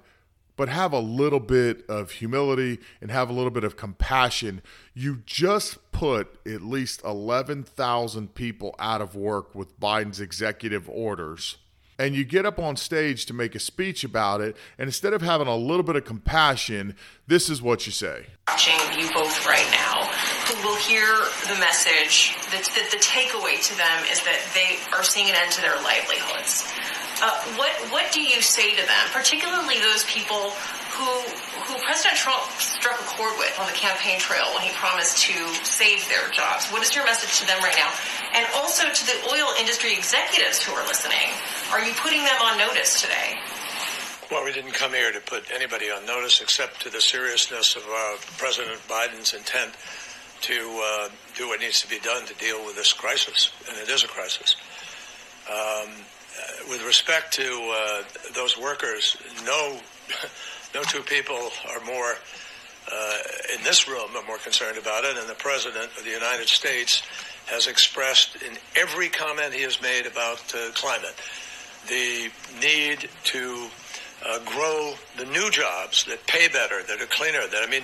but 0.59 0.67
have 0.67 0.91
a 0.91 0.99
little 0.99 1.39
bit 1.39 1.89
of 1.89 2.11
humility 2.11 2.79
and 2.99 3.09
have 3.09 3.29
a 3.29 3.33
little 3.33 3.49
bit 3.49 3.63
of 3.63 3.77
compassion. 3.77 4.61
You 4.93 5.23
just 5.25 5.77
put 5.93 6.37
at 6.45 6.61
least 6.61 7.01
11,000 7.05 8.35
people 8.35 8.75
out 8.77 8.99
of 8.99 9.15
work 9.15 9.55
with 9.55 9.79
Biden's 9.79 10.19
executive 10.19 10.89
orders. 10.89 11.59
And 11.99 12.15
you 12.15 12.23
get 12.23 12.45
up 12.45 12.57
on 12.57 12.77
stage 12.77 13.25
to 13.27 13.33
make 13.33 13.55
a 13.55 13.59
speech 13.59 14.05
about 14.05 14.39
it, 14.39 14.55
and 14.77 14.87
instead 14.87 15.13
of 15.13 15.21
having 15.21 15.47
a 15.47 15.55
little 15.55 15.83
bit 15.83 15.97
of 15.97 16.05
compassion, 16.05 16.95
this 17.27 17.49
is 17.49 17.61
what 17.61 17.85
you 17.85 17.91
say. 17.91 18.25
Watching 18.47 18.79
you 18.97 19.11
both 19.13 19.45
right 19.45 19.67
now, 19.69 20.09
who 20.47 20.67
will 20.67 20.77
hear 20.77 21.05
the 21.53 21.59
message 21.59 22.33
that, 22.51 22.63
that 22.73 22.89
the 22.89 22.97
takeaway 22.97 23.61
to 23.61 23.77
them 23.77 24.05
is 24.09 24.23
that 24.23 24.39
they 24.55 24.79
are 24.97 25.03
seeing 25.03 25.27
an 25.29 25.35
end 25.35 25.51
to 25.51 25.61
their 25.61 25.75
livelihoods 25.75 26.98
uh, 27.21 27.35
what 27.55 27.71
what 27.91 28.11
do 28.11 28.21
you 28.21 28.41
say 28.41 28.75
to 28.75 28.83
them, 28.85 29.05
particularly 29.11 29.79
those 29.79 30.03
people 30.05 30.51
who 30.95 31.11
who 31.67 31.75
President 31.83 32.17
Trump 32.17 32.43
struck 32.59 32.99
a 32.99 33.07
chord 33.15 33.35
with 33.37 33.53
on 33.59 33.67
the 33.67 33.77
campaign 33.77 34.19
trail 34.19 34.45
when 34.55 34.63
he 34.63 34.71
promised 34.75 35.19
to 35.27 35.35
save 35.63 36.07
their 36.07 36.29
jobs? 36.31 36.67
What 36.71 36.81
is 36.81 36.95
your 36.95 37.05
message 37.05 37.39
to 37.41 37.47
them 37.47 37.59
right 37.59 37.75
now? 37.75 37.91
And 38.33 38.47
also 38.55 38.87
to 38.87 39.03
the 39.05 39.17
oil 39.31 39.51
industry 39.59 39.93
executives 39.93 40.63
who 40.63 40.73
are 40.73 40.85
listening, 40.87 41.27
are 41.71 41.83
you 41.83 41.93
putting 41.99 42.23
them 42.23 42.39
on 42.41 42.57
notice 42.57 43.01
today? 43.01 43.37
Well, 44.31 44.45
we 44.45 44.53
didn't 44.53 44.73
come 44.73 44.93
here 44.93 45.11
to 45.11 45.19
put 45.19 45.49
anybody 45.51 45.89
on 45.89 46.05
notice 46.05 46.39
except 46.41 46.81
to 46.83 46.89
the 46.89 47.01
seriousness 47.01 47.75
of 47.75 47.83
uh, 47.83 48.17
President 48.37 48.79
Biden's 48.87 49.33
intent 49.33 49.73
to 50.41 50.83
uh, 50.83 51.09
do 51.35 51.47
what 51.47 51.59
needs 51.59 51.81
to 51.81 51.89
be 51.89 51.99
done 51.99 52.25
to 52.27 52.33
deal 52.35 52.63
with 52.65 52.75
this 52.75 52.93
crisis, 52.93 53.51
and 53.67 53.77
it 53.77 53.89
is 53.89 54.03
a 54.03 54.07
crisis. 54.07 54.55
Um, 55.49 55.89
with 56.69 56.83
respect 56.85 57.33
to 57.33 57.43
uh, 57.43 58.03
those 58.33 58.57
workers, 58.57 59.17
no, 59.45 59.79
No 60.75 60.83
two 60.83 61.01
people 61.01 61.49
are 61.73 61.83
more 61.83 62.13
uh, 62.91 63.17
in 63.55 63.63
this 63.63 63.87
room 63.87 64.15
are 64.15 64.25
more 64.25 64.37
concerned 64.37 64.77
about 64.77 65.03
it, 65.03 65.17
and 65.17 65.27
the 65.27 65.35
President 65.35 65.85
of 65.97 66.03
the 66.03 66.11
United 66.11 66.47
States 66.47 67.01
has 67.47 67.67
expressed 67.67 68.35
in 68.43 68.57
every 68.75 69.09
comment 69.09 69.53
he 69.53 69.63
has 69.63 69.81
made 69.81 70.05
about 70.05 70.41
uh, 70.53 70.69
climate 70.73 71.15
the 71.87 72.29
need 72.61 73.09
to 73.23 73.67
uh, 74.27 74.39
grow 74.45 74.93
the 75.17 75.25
new 75.25 75.49
jobs 75.49 76.03
that 76.05 76.25
pay 76.27 76.47
better, 76.49 76.83
that 76.83 77.01
are 77.01 77.07
cleaner. 77.07 77.47
That 77.47 77.63
I 77.63 77.69
mean, 77.69 77.83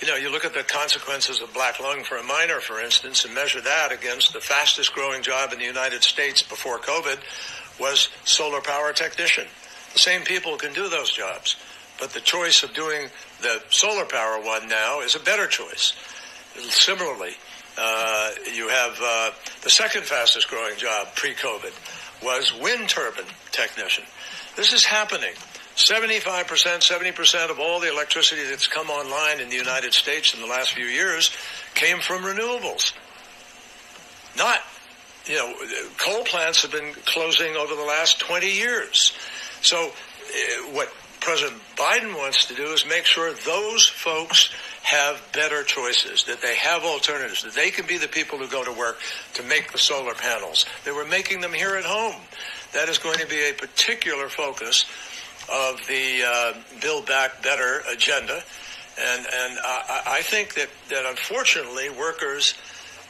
you 0.00 0.08
know, 0.08 0.16
you 0.16 0.30
look 0.30 0.44
at 0.44 0.54
the 0.54 0.62
consequences 0.62 1.42
of 1.42 1.52
black 1.52 1.80
lung 1.80 2.02
for 2.04 2.16
a 2.16 2.22
miner, 2.22 2.60
for 2.60 2.80
instance, 2.80 3.24
and 3.24 3.34
measure 3.34 3.60
that 3.60 3.92
against 3.92 4.32
the 4.32 4.40
fastest 4.40 4.94
growing 4.94 5.22
job 5.22 5.52
in 5.52 5.58
the 5.58 5.66
United 5.66 6.02
States 6.02 6.42
before 6.42 6.78
COVID 6.78 7.18
was 7.80 8.08
solar 8.24 8.60
power 8.60 8.92
technician. 8.92 9.46
The 9.92 9.98
same 9.98 10.22
people 10.22 10.56
can 10.56 10.72
do 10.72 10.88
those 10.88 11.12
jobs, 11.12 11.56
but 12.00 12.10
the 12.10 12.20
choice 12.20 12.62
of 12.62 12.72
doing 12.72 13.08
the 13.40 13.62
solar 13.70 14.04
power 14.04 14.40
one 14.42 14.68
now 14.68 15.00
is 15.00 15.14
a 15.14 15.20
better 15.20 15.46
choice. 15.46 15.94
Similarly, 16.56 17.34
uh, 17.78 18.30
you 18.54 18.68
have 18.68 18.98
uh, 19.02 19.30
the 19.62 19.70
second 19.70 20.04
fastest 20.04 20.48
growing 20.48 20.76
job 20.76 21.08
pre-COVID 21.14 21.72
was 22.22 22.54
wind 22.60 22.88
turbine 22.88 23.24
technician. 23.50 24.04
This 24.56 24.72
is 24.72 24.84
happening. 24.84 25.34
75%, 25.76 26.44
70% 26.44 27.50
of 27.50 27.58
all 27.58 27.80
the 27.80 27.90
electricity 27.90 28.44
that's 28.44 28.68
come 28.68 28.90
online 28.90 29.40
in 29.40 29.48
the 29.48 29.56
United 29.56 29.94
States 29.94 30.34
in 30.34 30.40
the 30.40 30.46
last 30.46 30.72
few 30.74 30.84
years 30.84 31.34
came 31.74 31.98
from 32.00 32.22
renewables. 32.22 32.92
Not, 34.36 34.60
you 35.26 35.36
know, 35.36 35.54
coal 35.98 36.24
plants 36.24 36.62
have 36.62 36.72
been 36.72 36.92
closing 37.06 37.56
over 37.56 37.74
the 37.74 37.82
last 37.82 38.20
20 38.20 38.50
years. 38.50 39.16
So 39.60 39.78
uh, 39.86 40.72
what 40.72 40.92
President 41.20 41.60
Biden 41.76 42.16
wants 42.18 42.46
to 42.46 42.54
do 42.54 42.64
is 42.72 42.84
make 42.86 43.04
sure 43.04 43.32
those 43.32 43.86
folks 43.86 44.52
have 44.82 45.22
better 45.32 45.62
choices, 45.62 46.24
that 46.24 46.42
they 46.42 46.56
have 46.56 46.82
alternatives, 46.82 47.44
that 47.44 47.54
they 47.54 47.70
can 47.70 47.86
be 47.86 47.96
the 47.96 48.08
people 48.08 48.38
who 48.38 48.48
go 48.48 48.64
to 48.64 48.72
work 48.72 48.98
to 49.34 49.42
make 49.44 49.70
the 49.70 49.78
solar 49.78 50.14
panels. 50.14 50.66
They 50.84 50.90
were 50.90 51.04
making 51.04 51.40
them 51.40 51.52
here 51.52 51.76
at 51.76 51.84
home. 51.84 52.20
That 52.72 52.88
is 52.88 52.98
going 52.98 53.18
to 53.18 53.26
be 53.28 53.48
a 53.48 53.52
particular 53.52 54.28
focus 54.28 54.84
of 55.52 55.86
the 55.86 56.24
uh, 56.26 56.54
Build 56.80 57.06
Back 57.06 57.42
Better 57.42 57.82
agenda. 57.88 58.42
And, 59.00 59.20
and 59.20 59.58
I, 59.64 60.02
I 60.06 60.22
think 60.22 60.54
that, 60.54 60.68
that 60.90 61.06
unfortunately 61.06 61.88
workers 61.90 62.54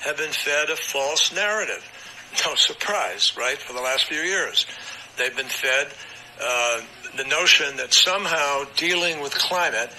have 0.04 0.16
been 0.16 0.33
fed 0.33 0.69
a 0.69 0.76
false 0.76 1.33
narrative. 1.35 1.88
No 2.47 2.55
surprise, 2.55 3.37
right, 3.37 3.59
for 3.59 3.73
the 3.73 3.81
last 3.81 4.07
few 4.07 4.21
years. 4.21 4.67
They've 5.17 5.37
been 5.37 5.47
fed 5.47 5.89
uh, 6.41 6.81
the 7.17 7.25
notion 7.25 7.77
that 7.77 7.93
somehow 7.93 8.65
dealing 8.77 9.21
with 9.21 9.35
climate 9.35 9.91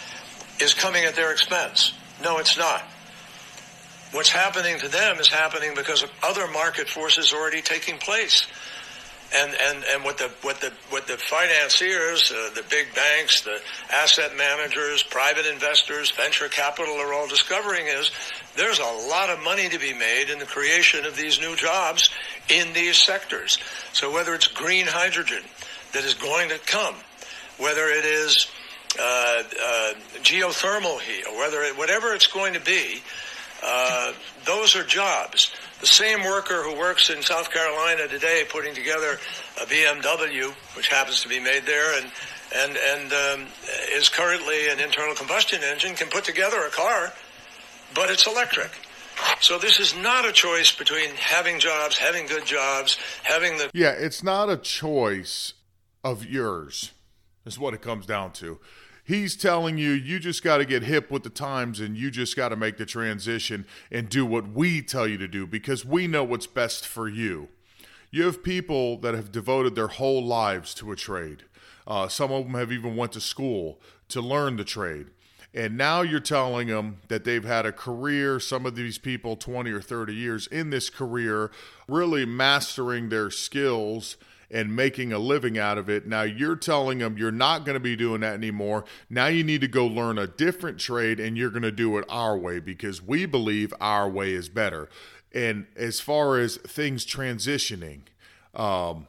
is 0.59 0.73
coming 0.73 1.05
at 1.05 1.15
their 1.15 1.31
expense. 1.31 1.93
No, 2.23 2.39
it's 2.39 2.57
not. 2.57 2.83
What's 4.11 4.29
happening 4.29 4.79
to 4.79 4.87
them 4.87 5.19
is 5.19 5.27
happening 5.27 5.73
because 5.75 6.03
of 6.03 6.11
other 6.21 6.47
market 6.47 6.89
forces 6.89 7.33
already 7.33 7.61
taking 7.61 7.97
place 7.97 8.45
and 9.35 9.55
and 9.59 9.83
and 9.91 10.03
what 10.03 10.17
the 10.17 10.29
what 10.41 10.61
the 10.61 10.71
what 10.89 11.07
the 11.07 11.17
financiers, 11.17 12.31
uh, 12.31 12.49
the 12.55 12.63
big 12.69 12.93
banks, 12.93 13.41
the 13.41 13.59
asset 13.91 14.35
managers, 14.37 15.03
private 15.03 15.45
investors, 15.45 16.11
venture 16.11 16.47
capital 16.47 16.95
are 16.95 17.13
all 17.13 17.27
discovering 17.27 17.87
is 17.87 18.11
there's 18.55 18.79
a 18.79 19.07
lot 19.09 19.29
of 19.29 19.43
money 19.43 19.69
to 19.69 19.79
be 19.79 19.93
made 19.93 20.29
in 20.31 20.39
the 20.39 20.45
creation 20.45 21.05
of 21.05 21.15
these 21.15 21.39
new 21.39 21.55
jobs 21.55 22.09
in 22.49 22.73
these 22.73 22.97
sectors. 22.97 23.57
So 23.93 24.11
whether 24.11 24.33
it's 24.33 24.47
green 24.47 24.85
hydrogen 24.85 25.43
that 25.93 26.03
is 26.03 26.13
going 26.13 26.49
to 26.49 26.59
come, 26.59 26.95
whether 27.57 27.87
it 27.87 28.05
is 28.05 28.47
uh, 28.99 29.03
uh, 29.03 29.93
geothermal 30.21 30.99
heat, 31.01 31.25
or 31.27 31.37
whether 31.39 31.61
it, 31.63 31.77
whatever 31.77 32.13
it's 32.13 32.27
going 32.27 32.53
to 32.53 32.61
be, 32.61 33.01
uh, 33.63 34.13
those 34.45 34.75
are 34.75 34.83
jobs. 34.83 35.51
The 35.83 35.87
same 35.87 36.23
worker 36.23 36.63
who 36.63 36.77
works 36.77 37.09
in 37.09 37.21
South 37.23 37.51
Carolina 37.51 38.07
today 38.07 38.45
putting 38.49 38.73
together 38.73 39.19
a 39.61 39.65
BMW, 39.65 40.49
which 40.77 40.87
happens 40.87 41.21
to 41.23 41.27
be 41.27 41.41
made 41.41 41.65
there, 41.65 41.99
and 41.99 42.09
and 42.55 42.77
and 42.77 43.11
um, 43.11 43.47
is 43.91 44.07
currently 44.07 44.69
an 44.69 44.79
internal 44.79 45.13
combustion 45.13 45.61
engine, 45.61 45.93
can 45.95 46.07
put 46.07 46.23
together 46.23 46.55
a 46.65 46.69
car, 46.69 47.11
but 47.93 48.09
it's 48.09 48.25
electric. 48.25 48.71
So 49.41 49.57
this 49.57 49.81
is 49.81 49.93
not 49.93 50.25
a 50.25 50.31
choice 50.31 50.73
between 50.73 51.09
having 51.15 51.59
jobs, 51.59 51.97
having 51.97 52.27
good 52.27 52.45
jobs, 52.45 52.97
having 53.23 53.57
the 53.57 53.69
Yeah, 53.73 53.91
it's 53.91 54.23
not 54.23 54.49
a 54.49 54.55
choice 54.55 55.51
of 56.01 56.25
yours. 56.25 56.93
Is 57.45 57.59
what 57.59 57.73
it 57.73 57.81
comes 57.81 58.05
down 58.05 58.31
to. 58.35 58.57
He's 59.03 59.35
telling 59.35 59.77
you 59.77 59.91
you 59.91 60.19
just 60.19 60.43
got 60.43 60.57
to 60.57 60.65
get 60.65 60.83
hip 60.83 61.11
with 61.11 61.23
the 61.23 61.29
times 61.29 61.81
and 61.81 61.97
you 61.97 62.09
just 62.09 62.37
got 62.37 62.49
to 62.49 62.55
make 62.55 62.77
the 62.77 62.85
transition 62.85 63.65
and 63.91 64.07
do 64.07 64.25
what 64.25 64.47
we 64.47 64.81
tell 64.81 65.07
you 65.07 65.17
to 65.17 65.27
do 65.27 65.45
because 65.45 65.83
we 65.83 66.07
know 66.07 66.23
what's 66.23 66.47
best 66.47 66.87
for 66.87 67.09
you. 67.09 67.49
You 68.11 68.25
have 68.25 68.43
people 68.43 68.97
that 68.99 69.13
have 69.13 69.31
devoted 69.31 69.75
their 69.75 69.87
whole 69.87 70.23
lives 70.23 70.73
to 70.75 70.91
a 70.91 70.95
trade. 70.95 71.43
Uh, 71.85 72.07
some 72.07 72.31
of 72.31 72.45
them 72.45 72.53
have 72.53 72.71
even 72.71 72.95
went 72.95 73.11
to 73.13 73.19
school 73.19 73.81
to 74.09 74.21
learn 74.21 74.55
the 74.55 74.63
trade. 74.63 75.07
And 75.53 75.77
now 75.77 76.01
you're 76.01 76.19
telling 76.19 76.67
them 76.67 76.97
that 77.09 77.25
they've 77.25 77.43
had 77.43 77.65
a 77.65 77.71
career, 77.71 78.39
some 78.39 78.65
of 78.65 78.75
these 78.75 78.97
people 78.97 79.35
20 79.35 79.69
or 79.71 79.81
30 79.81 80.15
years 80.15 80.47
in 80.47 80.69
this 80.69 80.89
career, 80.89 81.51
really 81.87 82.25
mastering 82.25 83.09
their 83.09 83.29
skills 83.29 84.17
and 84.53 84.75
making 84.75 85.11
a 85.11 85.17
living 85.17 85.57
out 85.57 85.77
of 85.79 85.89
it. 85.89 86.07
Now 86.07 86.21
you're 86.21 86.55
telling 86.55 86.99
them 86.99 87.17
you're 87.17 87.31
not 87.31 87.65
going 87.65 87.73
to 87.73 87.79
be 87.79 87.95
doing 87.95 88.21
that 88.21 88.35
anymore. 88.35 88.85
Now 89.09 89.25
you 89.25 89.43
need 89.43 89.61
to 89.61 89.67
go 89.67 89.85
learn 89.85 90.19
a 90.19 90.27
different 90.27 90.79
trade 90.79 91.19
and 91.19 91.35
you're 91.35 91.49
going 91.49 91.63
to 91.63 91.71
do 91.71 91.97
it 91.97 92.05
our 92.07 92.37
way 92.37 92.59
because 92.59 93.01
we 93.01 93.25
believe 93.25 93.73
our 93.81 94.07
way 94.07 94.31
is 94.31 94.49
better. 94.49 94.89
And 95.33 95.65
as 95.75 95.99
far 95.99 96.37
as 96.37 96.57
things 96.57 97.03
transitioning, 97.03 98.01
um, 98.53 99.07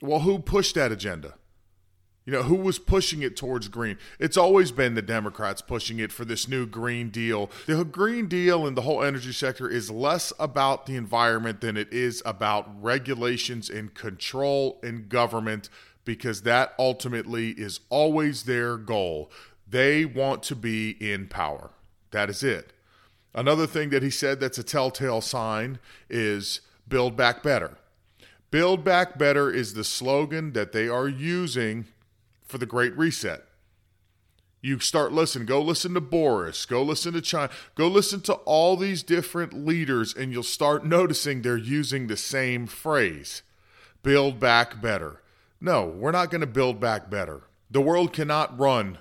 well, 0.00 0.20
who 0.20 0.38
pushed 0.38 0.74
that 0.76 0.90
agenda? 0.90 1.34
You 2.24 2.32
know, 2.32 2.44
who 2.44 2.54
was 2.54 2.78
pushing 2.78 3.22
it 3.22 3.36
towards 3.36 3.66
green? 3.66 3.98
It's 4.20 4.36
always 4.36 4.70
been 4.70 4.94
the 4.94 5.02
Democrats 5.02 5.60
pushing 5.60 5.98
it 5.98 6.12
for 6.12 6.24
this 6.24 6.46
new 6.46 6.66
Green 6.66 7.10
Deal. 7.10 7.50
The 7.66 7.84
Green 7.84 8.28
Deal 8.28 8.64
and 8.64 8.76
the 8.76 8.82
whole 8.82 9.02
energy 9.02 9.32
sector 9.32 9.68
is 9.68 9.90
less 9.90 10.32
about 10.38 10.86
the 10.86 10.94
environment 10.94 11.60
than 11.60 11.76
it 11.76 11.92
is 11.92 12.22
about 12.24 12.68
regulations 12.80 13.68
and 13.68 13.92
control 13.92 14.78
in 14.84 15.08
government 15.08 15.68
because 16.04 16.42
that 16.42 16.74
ultimately 16.78 17.50
is 17.50 17.80
always 17.90 18.44
their 18.44 18.76
goal. 18.76 19.30
They 19.68 20.04
want 20.04 20.44
to 20.44 20.54
be 20.56 20.90
in 20.90 21.26
power. 21.26 21.70
That 22.12 22.30
is 22.30 22.44
it. 22.44 22.72
Another 23.34 23.66
thing 23.66 23.90
that 23.90 24.02
he 24.02 24.10
said 24.10 24.38
that's 24.38 24.58
a 24.58 24.62
telltale 24.62 25.22
sign 25.22 25.78
is 26.08 26.60
build 26.86 27.16
back 27.16 27.42
better. 27.42 27.78
Build 28.52 28.84
back 28.84 29.18
better 29.18 29.50
is 29.50 29.74
the 29.74 29.82
slogan 29.82 30.52
that 30.52 30.72
they 30.72 30.86
are 30.86 31.08
using 31.08 31.86
for 32.52 32.58
the 32.58 32.66
Great 32.66 32.96
Reset. 32.96 33.44
You 34.60 34.78
start 34.78 35.10
listening. 35.10 35.46
Go 35.46 35.60
listen 35.60 35.94
to 35.94 36.00
Boris. 36.00 36.66
Go 36.66 36.82
listen 36.82 37.14
to 37.14 37.20
China. 37.20 37.50
Go 37.74 37.88
listen 37.88 38.20
to 38.20 38.34
all 38.34 38.76
these 38.76 39.02
different 39.02 39.54
leaders, 39.66 40.14
and 40.14 40.32
you'll 40.32 40.44
start 40.44 40.86
noticing 40.86 41.42
they're 41.42 41.56
using 41.56 42.06
the 42.06 42.16
same 42.16 42.68
phrase 42.68 43.42
build 44.04 44.38
back 44.38 44.80
better. 44.80 45.22
No, 45.60 45.86
we're 45.86 46.12
not 46.12 46.30
going 46.30 46.40
to 46.42 46.46
build 46.46 46.78
back 46.78 47.08
better. 47.08 47.42
The 47.70 47.80
world 47.80 48.12
cannot 48.12 48.58
run 48.58 48.98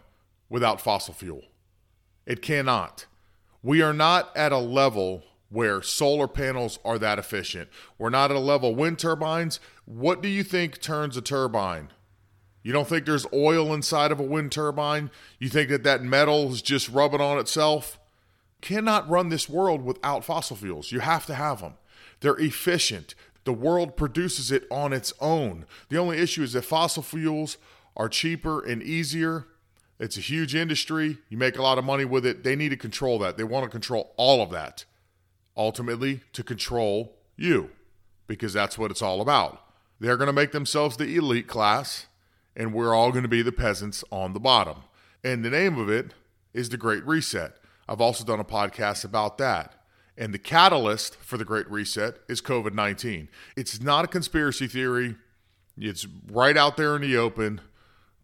without 0.48 0.80
fossil 0.80 1.14
fuel. 1.14 1.44
It 2.26 2.42
cannot. 2.42 3.06
We 3.62 3.82
are 3.82 3.94
not 3.94 4.36
at 4.36 4.52
a 4.52 4.58
level 4.58 5.24
where 5.50 5.82
solar 5.82 6.28
panels 6.28 6.80
are 6.86 6.98
that 7.00 7.20
efficient. 7.20 7.70
We're 7.98 8.10
not 8.10 8.32
at 8.32 8.38
a 8.38 8.40
level. 8.40 8.74
Wind 8.74 9.00
turbines, 9.00 9.60
what 9.86 10.22
do 10.22 10.30
you 10.30 10.44
think 10.44 10.80
turns 10.80 11.18
a 11.18 11.22
turbine? 11.22 11.90
You 12.64 12.72
don't 12.72 12.88
think 12.88 13.06
there's 13.06 13.26
oil 13.34 13.74
inside 13.74 14.12
of 14.12 14.20
a 14.20 14.24
wind 14.24 14.52
turbine? 14.52 15.10
You 15.40 15.50
think 15.50 15.70
that 15.70 15.84
that 15.84 16.04
metal 16.04 16.52
is 16.52 16.62
just 16.62 16.90
rubbing 16.90 17.22
on 17.22 17.40
itself? 17.40 18.00
Cannot 18.62 19.10
run 19.10 19.30
this 19.30 19.50
world 19.50 19.84
without 19.84 20.24
fossil 20.24 20.56
fuels. 20.56 20.92
You 20.92 21.00
have 21.00 21.26
to 21.26 21.34
have 21.34 21.62
them. 21.62 21.74
They're 22.20 22.38
efficient. 22.38 23.16
The 23.44 23.54
world 23.54 23.98
produces 23.98 24.52
it 24.52 24.68
on 24.70 24.94
its 24.94 25.12
own. 25.20 25.66
The 25.90 25.98
only 25.98 26.20
issue 26.20 26.44
is 26.44 26.54
that 26.54 26.64
fossil 26.64 27.02
fuels 27.02 27.58
are 27.98 28.08
cheaper 28.08 28.64
and 28.64 28.84
easier. 28.84 29.48
It's 30.00 30.18
a 30.18 30.22
huge 30.22 30.54
industry. 30.54 31.18
You 31.30 31.38
make 31.38 31.58
a 31.58 31.64
lot 31.64 31.80
of 31.80 31.84
money 31.84 32.06
with 32.06 32.26
it. 32.26 32.44
They 32.44 32.56
need 32.56 32.70
to 32.70 32.78
control 32.78 33.18
that. 33.20 33.38
They 33.38 33.44
want 33.44 33.64
to 33.64 33.70
control 33.70 34.14
all 34.18 34.44
of 34.44 34.52
that. 34.52 34.86
Ultimately, 35.58 36.22
to 36.34 36.44
control 36.44 37.16
you, 37.36 37.72
because 38.28 38.54
that's 38.54 38.78
what 38.78 38.92
it's 38.92 39.02
all 39.02 39.22
about. 39.22 39.64
They're 40.00 40.18
going 40.18 40.28
to 40.28 40.34
make 40.34 40.52
themselves 40.52 40.98
the 40.98 41.16
elite 41.16 41.48
class 41.48 42.06
and 42.62 42.76
we're 42.76 42.94
all 42.94 43.10
going 43.10 43.24
to 43.24 43.28
be 43.28 43.42
the 43.42 43.52
peasants 43.52 44.04
on 44.12 44.34
the 44.34 44.40
bottom. 44.40 44.84
And 45.24 45.44
the 45.44 45.50
name 45.50 45.80
of 45.80 45.90
it 45.90 46.14
is 46.54 46.70
The 46.70 46.78
Great 46.78 47.04
Reset. 47.08 47.54
I've 47.90 48.00
also 48.00 48.24
done 48.24 48.40
a 48.40 48.44
podcast 48.44 49.04
about 49.04 49.40
that. 49.40 49.74
And 50.16 50.32
the 50.32 50.38
catalyst 50.38 51.16
for 51.16 51.38
the 51.38 51.44
Great 51.44 51.68
Reset 51.72 52.20
is 52.30 52.40
COVID 52.40 52.76
19. 52.76 53.30
It's 53.58 53.82
not 53.82 54.06
a 54.06 54.08
conspiracy 54.08 54.68
theory, 54.68 55.16
it's 55.76 56.06
right 56.32 56.56
out 56.56 56.78
there 56.78 56.96
in 56.96 57.02
the 57.02 57.18
open. 57.18 57.62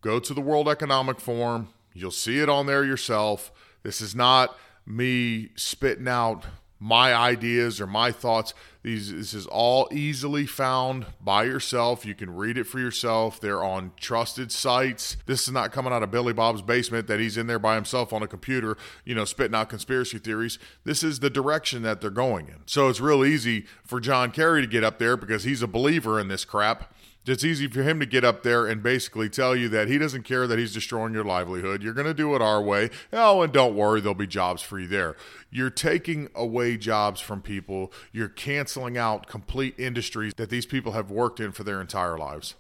Go 0.02 0.20
to 0.20 0.36
the 0.36 0.42
World 0.42 0.70
Economic 0.70 1.20
Forum. 1.20 1.70
You'll 1.96 2.12
see 2.12 2.38
it 2.38 2.48
on 2.48 2.68
there 2.68 2.84
yourself. 2.84 3.52
This 3.82 4.02
is 4.02 4.14
not 4.14 4.56
me 4.86 5.50
spitting 5.56 6.08
out 6.08 6.46
my 6.80 7.14
ideas 7.14 7.82
or 7.82 7.88
my 7.88 8.12
thoughts. 8.12 8.54
These 8.84 9.12
this 9.12 9.34
is 9.34 9.48
all 9.48 9.90
easily 9.92 10.46
found 10.46 11.08
by 11.20 11.44
yourself. 11.44 12.06
You 12.06 12.16
can 12.16 12.34
read 12.34 12.58
it 12.58 12.66
for 12.66 12.80
yourself. 12.80 13.40
They're 13.40 13.64
on 13.64 13.92
trusted 14.00 14.52
sites. 14.52 15.18
This 15.26 15.48
is 15.48 15.52
not 15.54 15.72
coming 15.72 15.92
out 15.92 16.04
of 16.04 16.12
Billy 16.12 16.34
Bob's 16.34 16.62
basement 16.62 17.08
that 17.08 17.20
he's 17.20 17.38
in 17.38 17.48
there 17.48 17.60
by 17.60 17.76
himself 17.76 18.14
on 18.14 18.24
a 18.24 18.28
computer, 18.28 18.78
you 19.04 19.16
know, 19.16 19.26
spitting 19.26 19.56
out 19.56 19.70
conspiracy 19.70 20.20
theories. 20.20 20.58
This 20.84 21.04
is 21.04 21.20
the 21.20 21.30
direction 21.30 21.82
that 21.82 22.00
they're 22.00 22.10
going 22.10 22.48
in. 22.48 22.60
So 22.66 22.88
it's 22.88 23.02
real 23.02 23.26
easy 23.26 23.66
for 23.84 24.00
John 24.00 24.32
Kerry 24.32 24.62
to 24.62 24.68
get 24.68 24.84
up 24.84 25.00
there 25.00 25.18
because 25.18 25.44
he's 25.44 25.62
a 25.62 25.68
believer 25.68 26.20
in 26.20 26.28
this 26.28 26.46
crap 26.46 26.94
it's 27.28 27.44
easy 27.44 27.68
for 27.68 27.84
him 27.84 28.00
to 28.00 28.06
get 28.06 28.24
up 28.24 28.44
there 28.44 28.66
and 28.66 28.82
basically 28.82 29.30
tell 29.30 29.56
you 29.56 29.68
that 29.70 29.88
he 29.88 29.98
doesn't 29.98 30.24
care 30.24 30.48
that 30.48 30.60
he's 30.60 30.74
destroying 30.74 31.14
your 31.14 31.24
livelihood. 31.24 31.84
You're 31.84 31.94
going 31.94 32.08
to 32.08 32.14
do 32.14 32.36
it 32.36 32.42
our 32.42 32.62
way. 32.62 32.90
Oh, 33.12 33.42
and 33.42 33.52
don't 33.52 33.76
worry, 33.76 34.02
there'll 34.02 34.16
be 34.16 34.28
jobs 34.28 34.62
for 34.62 34.80
you 34.80 34.88
there. 34.88 35.16
You're 35.50 35.70
taking 35.70 36.30
away 36.36 36.78
jobs 36.78 37.20
from 37.20 37.42
people. 37.42 37.92
You're 38.12 38.30
canceling 38.30 38.98
out 38.98 39.28
complete 39.28 39.76
industries 39.78 40.34
that 40.38 40.50
these 40.50 40.66
people 40.66 40.94
have 40.94 41.12
worked 41.12 41.40
in 41.40 41.52
for 41.52 41.64
their 41.64 41.82
entire 41.82 42.18
lives. 42.18 42.56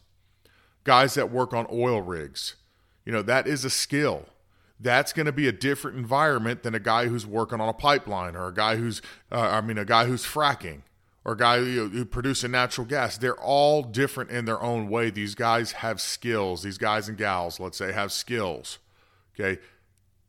Guys 0.83 1.13
that 1.13 1.31
work 1.31 1.53
on 1.53 1.67
oil 1.71 2.01
rigs, 2.01 2.55
you 3.05 3.11
know, 3.11 3.21
that 3.21 3.47
is 3.47 3.63
a 3.63 3.69
skill 3.69 4.25
that's 4.79 5.13
going 5.13 5.25
to 5.25 5.31
be 5.31 5.47
a 5.47 5.51
different 5.51 5.97
environment 5.97 6.63
than 6.63 6.75
a 6.75 6.79
guy 6.79 7.07
who's 7.07 7.25
working 7.25 7.59
on 7.59 7.67
a 7.67 7.73
pipeline 7.73 8.35
or 8.35 8.47
a 8.47 8.53
guy 8.53 8.75
who's, 8.75 9.01
uh, 9.31 9.39
I 9.39 9.61
mean, 9.61 9.77
a 9.77 9.85
guy 9.85 10.05
who's 10.05 10.23
fracking 10.23 10.81
or 11.27 11.35
guy 11.35 11.59
who, 11.59 11.89
who 11.89 12.05
produces 12.05 12.49
natural 12.49 12.87
gas. 12.87 13.17
They're 13.17 13.39
all 13.39 13.83
different 13.83 14.31
in 14.31 14.45
their 14.45 14.63
own 14.63 14.87
way. 14.87 15.09
These 15.09 15.35
guys 15.35 15.73
have 15.73 15.99
skills. 15.99 16.63
These 16.63 16.77
guys 16.77 17.09
and 17.09 17.17
gals, 17.17 17.59
let's 17.59 17.77
say, 17.77 17.91
have 17.91 18.13
skills. 18.13 18.79
Okay. 19.35 19.61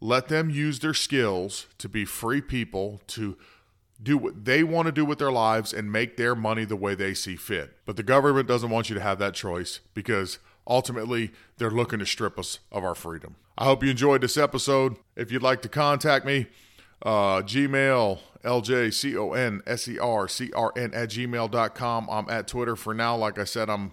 Let 0.01 0.27
them 0.27 0.51
use 0.51 0.81
their 0.81 0.95
skills 0.95 1.69
to 1.79 1.89
be 1.89 2.05
free 2.05 2.41
people, 2.41 3.01
to 3.09 3.39
do 4.03 4.19
what 4.19 4.45
they 4.45 4.65
want 4.65 4.87
to 4.87 4.93
do 4.93 5.05
with 5.05 5.19
their 5.19 5.33
lives 5.33 5.73
and 5.73 5.91
make 5.91 6.17
their 6.17 6.35
money 6.35 6.65
the 6.65 6.77
way 6.77 6.97
they 6.97 7.15
see 7.15 7.37
fit. 7.37 7.77
But 7.87 7.97
the 7.97 8.03
government 8.03 8.49
doesn't 8.49 8.71
want 8.71 8.89
you 8.89 8.95
to 8.97 9.01
have 9.01 9.21
that 9.21 9.35
choice 9.35 9.79
because 9.95 10.41
ultimately 10.67 11.31
they're 11.59 11.71
looking 11.71 12.01
to 12.01 12.07
strip 12.07 12.39
us 12.39 12.59
of 12.73 12.85
our 12.85 12.97
freedom. 12.97 13.37
I 13.57 13.65
hope 13.65 13.85
you 13.85 13.91
enjoyed 13.91 14.21
this 14.21 14.37
episode. 14.37 14.97
If 15.17 15.31
you'd 15.31 15.43
like 15.43 15.63
to 15.63 15.69
contact 15.69 16.27
me, 16.27 16.47
uh, 17.03 17.43
Gmail, 17.43 18.19
L-J-C-O-N-S-E-R-C-R-N 18.45 18.85
at 20.95 21.09
gmail.com. 21.09 22.09
I'm 22.11 22.29
at 22.31 22.49
Twitter 22.49 22.77
for 22.77 22.95
now. 22.95 23.17
Like 23.17 23.39
I 23.39 23.45
said, 23.45 23.69
I'm 23.71 23.93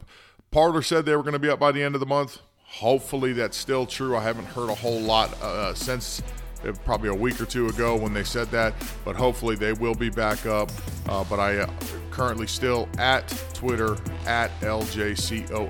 Parler 0.51 0.81
said 0.81 1.05
they 1.05 1.15
were 1.15 1.23
going 1.23 1.33
to 1.33 1.39
be 1.39 1.49
up 1.49 1.59
by 1.59 1.73
the 1.73 1.83
end 1.83 1.95
of 1.95 1.99
the 1.99 2.05
month. 2.05 2.39
Hopefully 2.63 3.33
that's 3.33 3.57
still 3.57 3.85
true. 3.85 4.15
I 4.15 4.21
haven't 4.21 4.45
heard 4.45 4.69
a 4.69 4.75
whole 4.75 5.01
lot 5.01 5.33
uh, 5.41 5.73
since 5.73 6.21
uh, 6.65 6.71
probably 6.85 7.09
a 7.09 7.13
week 7.13 7.41
or 7.41 7.45
two 7.45 7.67
ago 7.67 7.97
when 7.97 8.13
they 8.13 8.23
said 8.23 8.49
that, 8.51 8.73
but 9.03 9.17
hopefully 9.17 9.55
they 9.55 9.73
will 9.73 9.95
be 9.95 10.09
back 10.09 10.45
up. 10.45 10.71
Uh, 11.07 11.25
but 11.25 11.39
I 11.39 11.57
uh, 11.57 11.69
currently 12.09 12.47
still 12.47 12.87
at 12.97 13.27
Twitter 13.53 13.97
at 14.25 14.49
L-J-C-O-N-S-E-R-C-R-N. 14.63 15.67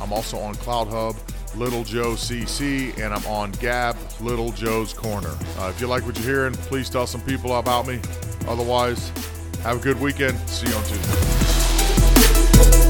I'm 0.00 0.12
also 0.12 0.38
on 0.38 0.54
CloutHub. 0.56 1.16
Little 1.56 1.84
Joe 1.84 2.12
CC, 2.12 2.96
and 2.98 3.12
I'm 3.12 3.24
on 3.26 3.52
Gab, 3.52 3.96
Little 4.20 4.52
Joe's 4.52 4.92
Corner. 4.92 5.36
Uh, 5.58 5.72
if 5.74 5.80
you 5.80 5.86
like 5.86 6.04
what 6.06 6.16
you're 6.18 6.26
hearing, 6.26 6.54
please 6.54 6.88
tell 6.88 7.06
some 7.06 7.20
people 7.22 7.56
about 7.56 7.86
me. 7.86 8.00
Otherwise, 8.46 9.10
have 9.62 9.78
a 9.78 9.80
good 9.80 10.00
weekend. 10.00 10.38
See 10.48 10.68
you 10.68 10.74
on 10.74 10.84
Tuesday. 10.84 12.89